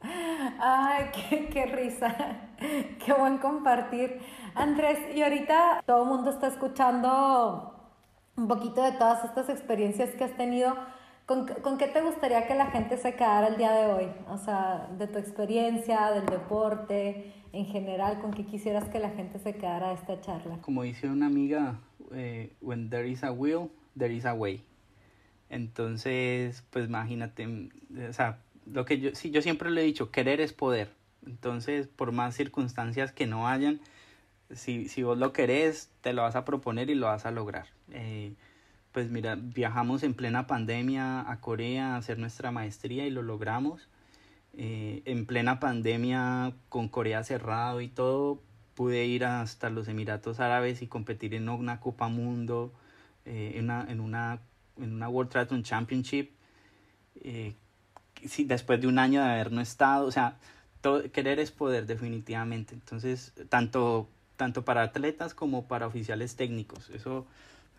Ay, 0.00 1.04
qué, 1.14 1.48
qué, 1.48 1.66
risa, 1.66 2.12
qué 2.58 3.12
buen 3.12 3.38
compartir. 3.38 4.18
Andrés, 4.56 4.98
y 5.14 5.22
ahorita 5.22 5.84
todo 5.86 6.02
el 6.02 6.08
mundo 6.08 6.30
está 6.30 6.48
escuchando 6.48 7.72
un 8.36 8.48
poquito 8.48 8.82
de 8.82 8.90
todas 8.90 9.22
estas 9.22 9.48
experiencias 9.48 10.10
que 10.10 10.24
has 10.24 10.36
tenido. 10.36 10.74
¿Con, 11.24 11.46
¿Con, 11.46 11.78
qué 11.78 11.86
te 11.86 12.00
gustaría 12.00 12.48
que 12.48 12.56
la 12.56 12.72
gente 12.72 12.96
se 12.96 13.14
quedara 13.14 13.46
el 13.46 13.58
día 13.58 13.70
de 13.70 13.92
hoy? 13.92 14.08
O 14.28 14.38
sea, 14.38 14.88
de 14.98 15.06
tu 15.06 15.20
experiencia, 15.20 16.10
del 16.10 16.26
deporte, 16.26 17.32
en 17.52 17.66
general, 17.66 18.20
¿con 18.20 18.32
qué 18.32 18.44
quisieras 18.44 18.88
que 18.88 18.98
la 18.98 19.10
gente 19.10 19.38
se 19.38 19.54
quedara 19.54 19.90
de 19.90 19.94
esta 19.94 20.20
charla? 20.20 20.58
Como 20.62 20.82
dice 20.82 21.08
una 21.08 21.26
amiga, 21.26 21.78
eh, 22.10 22.56
when 22.60 22.90
there 22.90 23.08
is 23.08 23.22
a 23.22 23.30
will, 23.30 23.70
there 23.96 24.12
is 24.12 24.26
a 24.26 24.34
way. 24.34 24.64
Entonces, 25.50 26.64
pues 26.70 26.86
imagínate, 26.88 27.70
o 28.08 28.12
sea, 28.12 28.40
lo 28.66 28.84
que 28.84 29.00
yo, 29.00 29.14
sí, 29.14 29.30
yo 29.30 29.42
siempre 29.42 29.70
le 29.70 29.82
he 29.82 29.84
dicho, 29.84 30.10
querer 30.10 30.40
es 30.40 30.52
poder. 30.52 30.90
Entonces, 31.26 31.88
por 31.88 32.12
más 32.12 32.34
circunstancias 32.36 33.12
que 33.12 33.26
no 33.26 33.48
hayan, 33.48 33.80
si, 34.50 34.88
si 34.88 35.02
vos 35.02 35.18
lo 35.18 35.32
querés, 35.32 35.90
te 36.00 36.12
lo 36.12 36.22
vas 36.22 36.36
a 36.36 36.44
proponer 36.44 36.90
y 36.90 36.94
lo 36.94 37.06
vas 37.06 37.26
a 37.26 37.30
lograr. 37.30 37.66
Eh, 37.92 38.34
pues 38.92 39.10
mira, 39.10 39.36
viajamos 39.36 40.02
en 40.02 40.14
plena 40.14 40.46
pandemia 40.46 41.30
a 41.30 41.40
Corea 41.40 41.94
a 41.94 41.96
hacer 41.98 42.18
nuestra 42.18 42.50
maestría 42.50 43.06
y 43.06 43.10
lo 43.10 43.22
logramos. 43.22 43.88
Eh, 44.54 45.02
en 45.04 45.26
plena 45.26 45.60
pandemia, 45.60 46.54
con 46.68 46.88
Corea 46.88 47.22
cerrado 47.22 47.80
y 47.80 47.88
todo, 47.88 48.42
pude 48.74 49.04
ir 49.06 49.24
hasta 49.24 49.70
los 49.70 49.88
Emiratos 49.88 50.40
Árabes 50.40 50.82
y 50.82 50.86
competir 50.86 51.34
en 51.34 51.48
una 51.48 51.80
Copa 51.80 52.08
Mundo, 52.08 52.72
eh, 53.24 53.52
en, 53.56 53.64
una, 53.64 53.86
en, 53.88 54.00
una, 54.00 54.40
en 54.80 54.94
una 54.94 55.08
World 55.08 55.30
Triathlon 55.30 55.62
Championship. 55.62 56.30
Eh, 57.22 57.54
sí, 58.26 58.44
después 58.44 58.80
de 58.80 58.86
un 58.86 58.98
año 58.98 59.22
de 59.22 59.28
haber 59.28 59.52
no 59.52 59.60
estado, 59.60 60.06
o 60.06 60.12
sea, 60.12 60.36
todo, 60.80 61.10
querer 61.10 61.38
es 61.38 61.50
poder 61.50 61.86
definitivamente. 61.86 62.74
Entonces, 62.74 63.32
tanto, 63.48 64.08
tanto 64.36 64.64
para 64.64 64.82
atletas 64.82 65.34
como 65.34 65.66
para 65.66 65.86
oficiales 65.86 66.36
técnicos. 66.36 66.90
Eso 66.90 67.26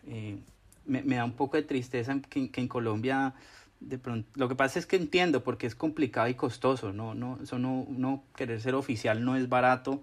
eh, 0.06 0.38
me, 0.86 1.02
me, 1.02 1.16
da 1.16 1.24
un 1.24 1.32
poco 1.32 1.56
de 1.56 1.62
tristeza 1.62 2.20
que, 2.28 2.50
que, 2.50 2.60
en 2.60 2.68
Colombia, 2.68 3.34
de 3.80 3.98
pronto, 3.98 4.28
lo 4.34 4.48
que 4.48 4.54
pasa 4.54 4.78
es 4.78 4.86
que 4.86 4.96
entiendo 4.96 5.42
porque 5.42 5.66
es 5.66 5.74
complicado 5.74 6.28
y 6.28 6.34
costoso, 6.34 6.92
no, 6.92 7.14
no, 7.14 7.38
eso 7.42 7.58
no, 7.58 7.86
no 7.88 8.24
querer 8.36 8.60
ser 8.60 8.74
oficial 8.74 9.24
no 9.24 9.36
es 9.36 9.48
barato. 9.48 10.02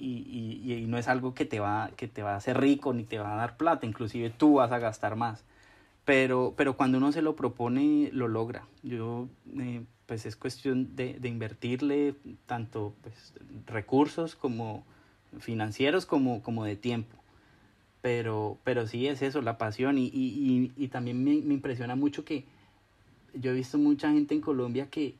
Y, 0.00 0.62
y, 0.64 0.74
y, 0.74 0.86
no 0.86 0.96
es 0.96 1.08
algo 1.08 1.34
que 1.34 1.44
te, 1.44 1.58
va, 1.58 1.90
que 1.96 2.06
te 2.06 2.22
va 2.22 2.34
a 2.34 2.36
hacer 2.36 2.60
rico 2.60 2.94
ni 2.94 3.02
te 3.02 3.18
va 3.18 3.32
a 3.32 3.36
dar 3.36 3.56
plata, 3.56 3.84
inclusive 3.84 4.30
tú 4.30 4.54
vas 4.54 4.70
a 4.70 4.78
gastar 4.78 5.16
más 5.16 5.42
pero, 6.08 6.54
pero 6.56 6.74
cuando 6.74 6.96
uno 6.96 7.12
se 7.12 7.20
lo 7.20 7.36
propone, 7.36 8.08
lo 8.14 8.28
logra. 8.28 8.66
Yo, 8.82 9.28
eh, 9.58 9.84
pues 10.06 10.24
es 10.24 10.36
cuestión 10.36 10.96
de, 10.96 11.20
invertirle 11.22 12.14
tanto 12.46 12.94
pues, 13.02 13.34
recursos 13.66 14.34
como 14.34 14.86
financieros 15.38 16.06
como, 16.06 16.42
como 16.42 16.64
de 16.64 16.76
tiempo. 16.76 17.14
Pero, 18.00 18.56
pero 18.64 18.86
sí 18.86 19.06
es 19.06 19.20
eso, 19.20 19.42
la 19.42 19.58
pasión. 19.58 19.98
Y, 19.98 20.06
y, 20.06 20.72
y, 20.78 20.88
también 20.88 21.22
me, 21.22 21.42
me, 21.42 21.52
impresiona 21.52 21.94
mucho 21.94 22.24
que 22.24 22.46
yo 23.34 23.50
he 23.50 23.54
visto 23.54 23.76
mucha 23.76 24.10
gente 24.10 24.34
en 24.34 24.40
Colombia 24.40 24.88
que, 24.88 25.14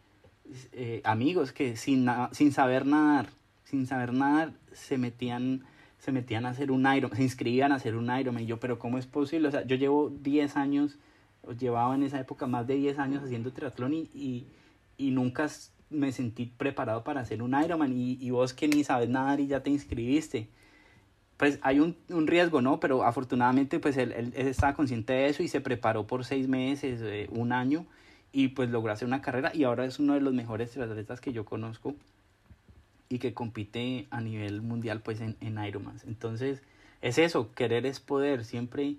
eh, 0.72 1.02
amigos, 1.04 1.52
que 1.52 1.76
sin, 1.76 2.08
sin 2.32 2.50
saber 2.50 2.86
nadar, 2.86 3.28
sin 3.64 3.86
saber 3.86 4.14
nadar, 4.14 4.54
se 4.72 4.96
metían 4.96 5.66
se 5.98 6.12
metían 6.12 6.46
a 6.46 6.50
hacer 6.50 6.70
un 6.70 6.86
Iron, 6.94 7.14
se 7.14 7.22
inscribían 7.22 7.72
a 7.72 7.76
hacer 7.76 7.96
un 7.96 8.10
Ironman. 8.16 8.44
Y 8.44 8.46
yo, 8.46 8.60
pero 8.60 8.78
¿cómo 8.78 8.98
es 8.98 9.06
posible? 9.06 9.48
O 9.48 9.50
sea, 9.50 9.66
yo 9.66 9.76
llevo 9.76 10.10
10 10.10 10.56
años, 10.56 10.98
llevaba 11.58 11.94
en 11.94 12.04
esa 12.04 12.20
época 12.20 12.46
más 12.46 12.66
de 12.66 12.74
10 12.74 12.98
años 12.98 13.24
haciendo 13.24 13.52
triatlón 13.52 13.94
y, 13.94 14.46
y, 14.96 15.10
nunca 15.10 15.48
me 15.90 16.12
sentí 16.12 16.46
preparado 16.46 17.02
para 17.04 17.20
hacer 17.20 17.42
un 17.42 17.60
Ironman. 17.60 17.92
Y, 17.96 18.18
y, 18.20 18.30
vos 18.30 18.54
que 18.54 18.68
ni 18.68 18.84
sabes 18.84 19.08
nadar 19.08 19.40
y 19.40 19.48
ya 19.48 19.62
te 19.62 19.70
inscribiste. 19.70 20.48
Pues 21.36 21.58
hay 21.62 21.80
un, 21.80 21.96
un 22.08 22.26
riesgo, 22.26 22.62
¿no? 22.62 22.80
Pero 22.80 23.04
afortunadamente 23.04 23.78
pues 23.78 23.96
él, 23.96 24.12
él, 24.12 24.32
estaba 24.34 24.74
consciente 24.74 25.12
de 25.12 25.28
eso 25.28 25.42
y 25.42 25.48
se 25.48 25.60
preparó 25.60 26.06
por 26.06 26.24
seis 26.24 26.48
meses, 26.48 27.00
eh, 27.02 27.28
un 27.30 27.52
año, 27.52 27.86
y 28.32 28.48
pues 28.48 28.70
logró 28.70 28.92
hacer 28.92 29.06
una 29.06 29.20
carrera 29.20 29.52
y 29.54 29.64
ahora 29.64 29.84
es 29.84 29.98
uno 30.00 30.14
de 30.14 30.20
los 30.20 30.34
mejores 30.34 30.70
triatletas 30.70 31.20
que 31.20 31.32
yo 31.32 31.44
conozco 31.44 31.94
y 33.08 33.18
que 33.18 33.34
compite 33.34 34.06
a 34.10 34.20
nivel 34.20 34.62
mundial 34.62 35.00
pues 35.00 35.20
en, 35.20 35.36
en 35.40 35.62
Ironman. 35.62 35.98
Entonces 36.06 36.62
es 37.00 37.18
eso, 37.18 37.52
querer 37.54 37.86
es 37.86 38.00
poder, 38.00 38.44
siempre, 38.44 38.96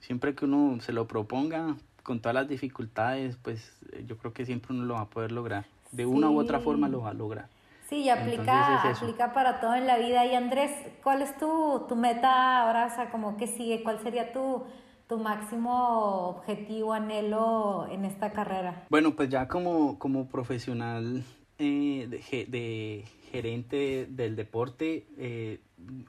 siempre 0.00 0.34
que 0.34 0.44
uno 0.44 0.80
se 0.80 0.92
lo 0.92 1.06
proponga 1.06 1.76
con 2.02 2.20
todas 2.20 2.34
las 2.34 2.48
dificultades, 2.48 3.36
pues 3.42 3.76
yo 4.06 4.16
creo 4.18 4.32
que 4.32 4.44
siempre 4.44 4.74
uno 4.74 4.84
lo 4.84 4.94
va 4.94 5.02
a 5.02 5.10
poder 5.10 5.32
lograr. 5.32 5.66
De 5.92 6.04
sí. 6.04 6.08
una 6.08 6.30
u 6.30 6.38
otra 6.38 6.60
forma 6.60 6.88
lo 6.88 7.02
va 7.02 7.10
a 7.10 7.14
lograr. 7.14 7.48
Sí, 7.88 7.96
y 7.96 8.08
aplica, 8.08 8.82
es 8.90 8.98
aplica 9.02 9.32
para 9.32 9.60
todo 9.60 9.74
en 9.74 9.86
la 9.86 9.98
vida. 9.98 10.24
Y 10.26 10.34
Andrés, 10.34 10.70
¿cuál 11.02 11.22
es 11.22 11.36
tu, 11.36 11.84
tu 11.88 11.96
meta 11.96 12.62
ahora? 12.62 12.86
O 12.86 12.94
sea, 12.94 13.10
como 13.10 13.36
que 13.36 13.46
sigue, 13.46 13.82
¿cuál 13.82 14.00
sería 14.00 14.32
tu, 14.32 14.64
tu 15.06 15.18
máximo 15.18 16.28
objetivo, 16.28 16.92
anhelo 16.92 17.86
en 17.90 18.04
esta 18.04 18.32
carrera? 18.32 18.84
Bueno, 18.88 19.14
pues 19.14 19.28
ya 19.28 19.48
como, 19.48 19.98
como 19.98 20.26
profesional 20.26 21.22
eh, 21.58 22.06
de, 22.08 22.46
de, 22.46 23.04
gerente 23.34 24.06
del 24.08 24.36
deporte, 24.36 25.06
eh, 25.18 25.58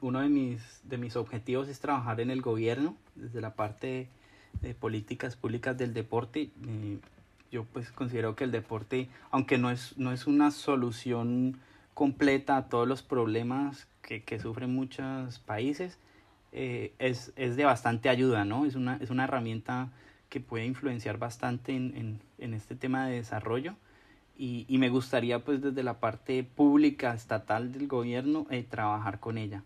uno 0.00 0.20
de 0.20 0.28
mis, 0.28 0.62
de 0.84 0.96
mis 0.96 1.16
objetivos 1.16 1.66
es 1.66 1.80
trabajar 1.80 2.20
en 2.20 2.30
el 2.30 2.40
gobierno, 2.40 2.96
desde 3.16 3.40
la 3.40 3.54
parte 3.54 4.08
de 4.60 4.74
políticas 4.74 5.34
públicas 5.34 5.76
del 5.76 5.92
deporte. 5.92 6.50
Eh, 6.68 6.98
yo 7.50 7.64
pues 7.64 7.90
considero 7.90 8.36
que 8.36 8.44
el 8.44 8.52
deporte, 8.52 9.08
aunque 9.32 9.58
no 9.58 9.72
es, 9.72 9.98
no 9.98 10.12
es 10.12 10.28
una 10.28 10.52
solución 10.52 11.58
completa 11.94 12.58
a 12.58 12.68
todos 12.68 12.86
los 12.86 13.02
problemas 13.02 13.88
que, 14.02 14.22
que 14.22 14.38
sufren 14.38 14.72
muchos 14.72 15.40
países, 15.40 15.98
eh, 16.52 16.92
es, 17.00 17.32
es, 17.34 17.56
de 17.56 17.64
bastante 17.64 18.08
ayuda, 18.08 18.44
¿no? 18.44 18.66
Es 18.66 18.76
una, 18.76 18.98
es 18.98 19.10
una 19.10 19.24
herramienta 19.24 19.90
que 20.28 20.38
puede 20.38 20.64
influenciar 20.64 21.18
bastante 21.18 21.74
en, 21.74 21.96
en, 21.96 22.20
en 22.38 22.54
este 22.54 22.76
tema 22.76 23.08
de 23.08 23.16
desarrollo 23.16 23.74
y, 24.38 24.66
y, 24.68 24.78
me 24.78 24.88
gustaría 24.88 25.38
pues 25.40 25.62
desde 25.62 25.82
la 25.82 26.00
parte 26.00 26.44
pública 26.44 27.14
estatal 27.14 27.72
del 27.72 27.88
gobierno 27.88 28.46
eh, 28.50 28.62
trabajar 28.62 29.18
con 29.20 29.38
ella. 29.38 29.62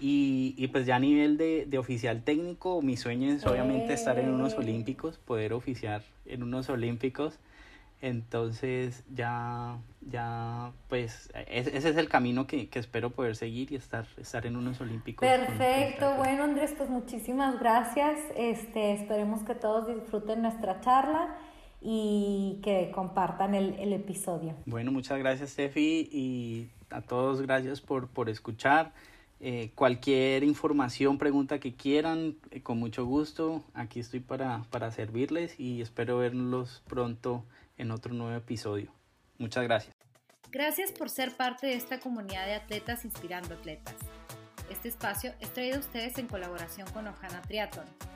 Y, 0.00 0.54
y, 0.58 0.68
pues 0.68 0.86
ya 0.86 0.96
a 0.96 0.98
nivel 0.98 1.38
de, 1.38 1.64
de, 1.66 1.78
oficial 1.78 2.22
técnico, 2.22 2.82
mi 2.82 2.96
sueño 2.96 3.32
es 3.32 3.46
obviamente 3.46 3.94
estar 3.94 4.18
en 4.18 4.28
unos 4.28 4.54
olímpicos, 4.54 5.18
poder 5.18 5.54
oficiar 5.54 6.02
en 6.26 6.42
unos 6.42 6.68
olímpicos. 6.68 7.38
Entonces 8.02 9.04
ya, 9.14 9.78
ya 10.02 10.70
pues 10.90 11.30
ese 11.48 11.76
es 11.76 11.96
el 11.96 12.10
camino 12.10 12.46
que, 12.46 12.68
que 12.68 12.78
espero 12.78 13.08
poder 13.10 13.36
seguir 13.36 13.72
y 13.72 13.76
estar, 13.76 14.06
estar 14.18 14.44
en 14.44 14.56
unos 14.56 14.80
olímpicos. 14.82 15.26
Perfecto, 15.26 16.14
bueno 16.16 16.44
Andrés, 16.44 16.74
pues 16.76 16.90
muchísimas 16.90 17.58
gracias. 17.58 18.18
Este, 18.36 18.92
esperemos 18.92 19.42
que 19.44 19.54
todos 19.54 19.88
disfruten 19.88 20.42
nuestra 20.42 20.78
charla 20.82 21.36
y 21.80 22.60
que 22.62 22.90
compartan 22.94 23.54
el, 23.54 23.74
el 23.74 23.92
episodio. 23.92 24.54
Bueno, 24.66 24.92
muchas 24.92 25.18
gracias 25.18 25.50
Steffi 25.50 26.08
y 26.10 26.68
a 26.90 27.00
todos 27.02 27.42
gracias 27.42 27.80
por, 27.80 28.08
por 28.08 28.28
escuchar. 28.28 28.92
Eh, 29.38 29.70
cualquier 29.74 30.44
información, 30.44 31.18
pregunta 31.18 31.60
que 31.60 31.74
quieran, 31.74 32.36
eh, 32.50 32.62
con 32.62 32.78
mucho 32.78 33.04
gusto, 33.04 33.62
aquí 33.74 34.00
estoy 34.00 34.20
para, 34.20 34.64
para 34.70 34.90
servirles 34.90 35.60
y 35.60 35.82
espero 35.82 36.18
verlos 36.18 36.82
pronto 36.88 37.44
en 37.76 37.90
otro 37.90 38.14
nuevo 38.14 38.34
episodio. 38.34 38.90
Muchas 39.38 39.64
gracias. 39.64 39.94
Gracias 40.50 40.90
por 40.92 41.10
ser 41.10 41.36
parte 41.36 41.66
de 41.66 41.74
esta 41.74 42.00
comunidad 42.00 42.46
de 42.46 42.54
atletas 42.54 43.04
inspirando 43.04 43.54
atletas. 43.54 43.96
Este 44.70 44.88
espacio 44.88 45.32
es 45.40 45.52
traído 45.52 45.76
a 45.76 45.80
ustedes 45.80 46.16
en 46.16 46.28
colaboración 46.28 46.88
con 46.92 47.06
Ojana 47.06 47.42
Triathlon 47.42 48.15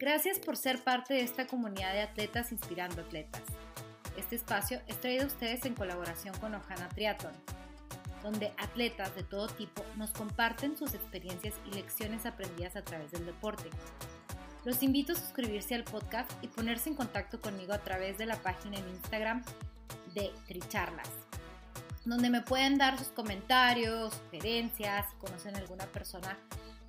Gracias 0.00 0.38
por 0.38 0.56
ser 0.56 0.82
parte 0.82 1.12
de 1.12 1.20
esta 1.20 1.46
comunidad 1.46 1.92
de 1.92 2.00
atletas 2.00 2.52
inspirando 2.52 3.02
atletas. 3.02 3.42
Este 4.16 4.34
espacio 4.34 4.80
es 4.86 4.98
traído 4.98 5.24
a 5.24 5.26
ustedes 5.26 5.66
en 5.66 5.74
colaboración 5.74 6.34
con 6.38 6.54
Ojana 6.54 6.88
Triathlon, 6.88 7.34
donde 8.22 8.54
atletas 8.56 9.14
de 9.14 9.24
todo 9.24 9.46
tipo 9.48 9.84
nos 9.96 10.10
comparten 10.12 10.74
sus 10.74 10.94
experiencias 10.94 11.52
y 11.66 11.74
lecciones 11.74 12.24
aprendidas 12.24 12.76
a 12.76 12.82
través 12.82 13.10
del 13.10 13.26
deporte. 13.26 13.68
Los 14.64 14.82
invito 14.82 15.12
a 15.12 15.16
suscribirse 15.16 15.74
al 15.74 15.84
podcast 15.84 16.30
y 16.40 16.48
ponerse 16.48 16.88
en 16.88 16.94
contacto 16.94 17.38
conmigo 17.38 17.74
a 17.74 17.84
través 17.84 18.16
de 18.16 18.24
la 18.24 18.36
página 18.36 18.78
en 18.78 18.88
Instagram 18.88 19.44
de 20.14 20.30
Tricharlas, 20.46 21.10
donde 22.06 22.30
me 22.30 22.40
pueden 22.40 22.78
dar 22.78 22.96
sus 22.96 23.08
comentarios, 23.08 24.14
sugerencias, 24.14 25.10
si 25.10 25.16
conocen 25.16 25.56
alguna 25.56 25.84
persona 25.84 26.38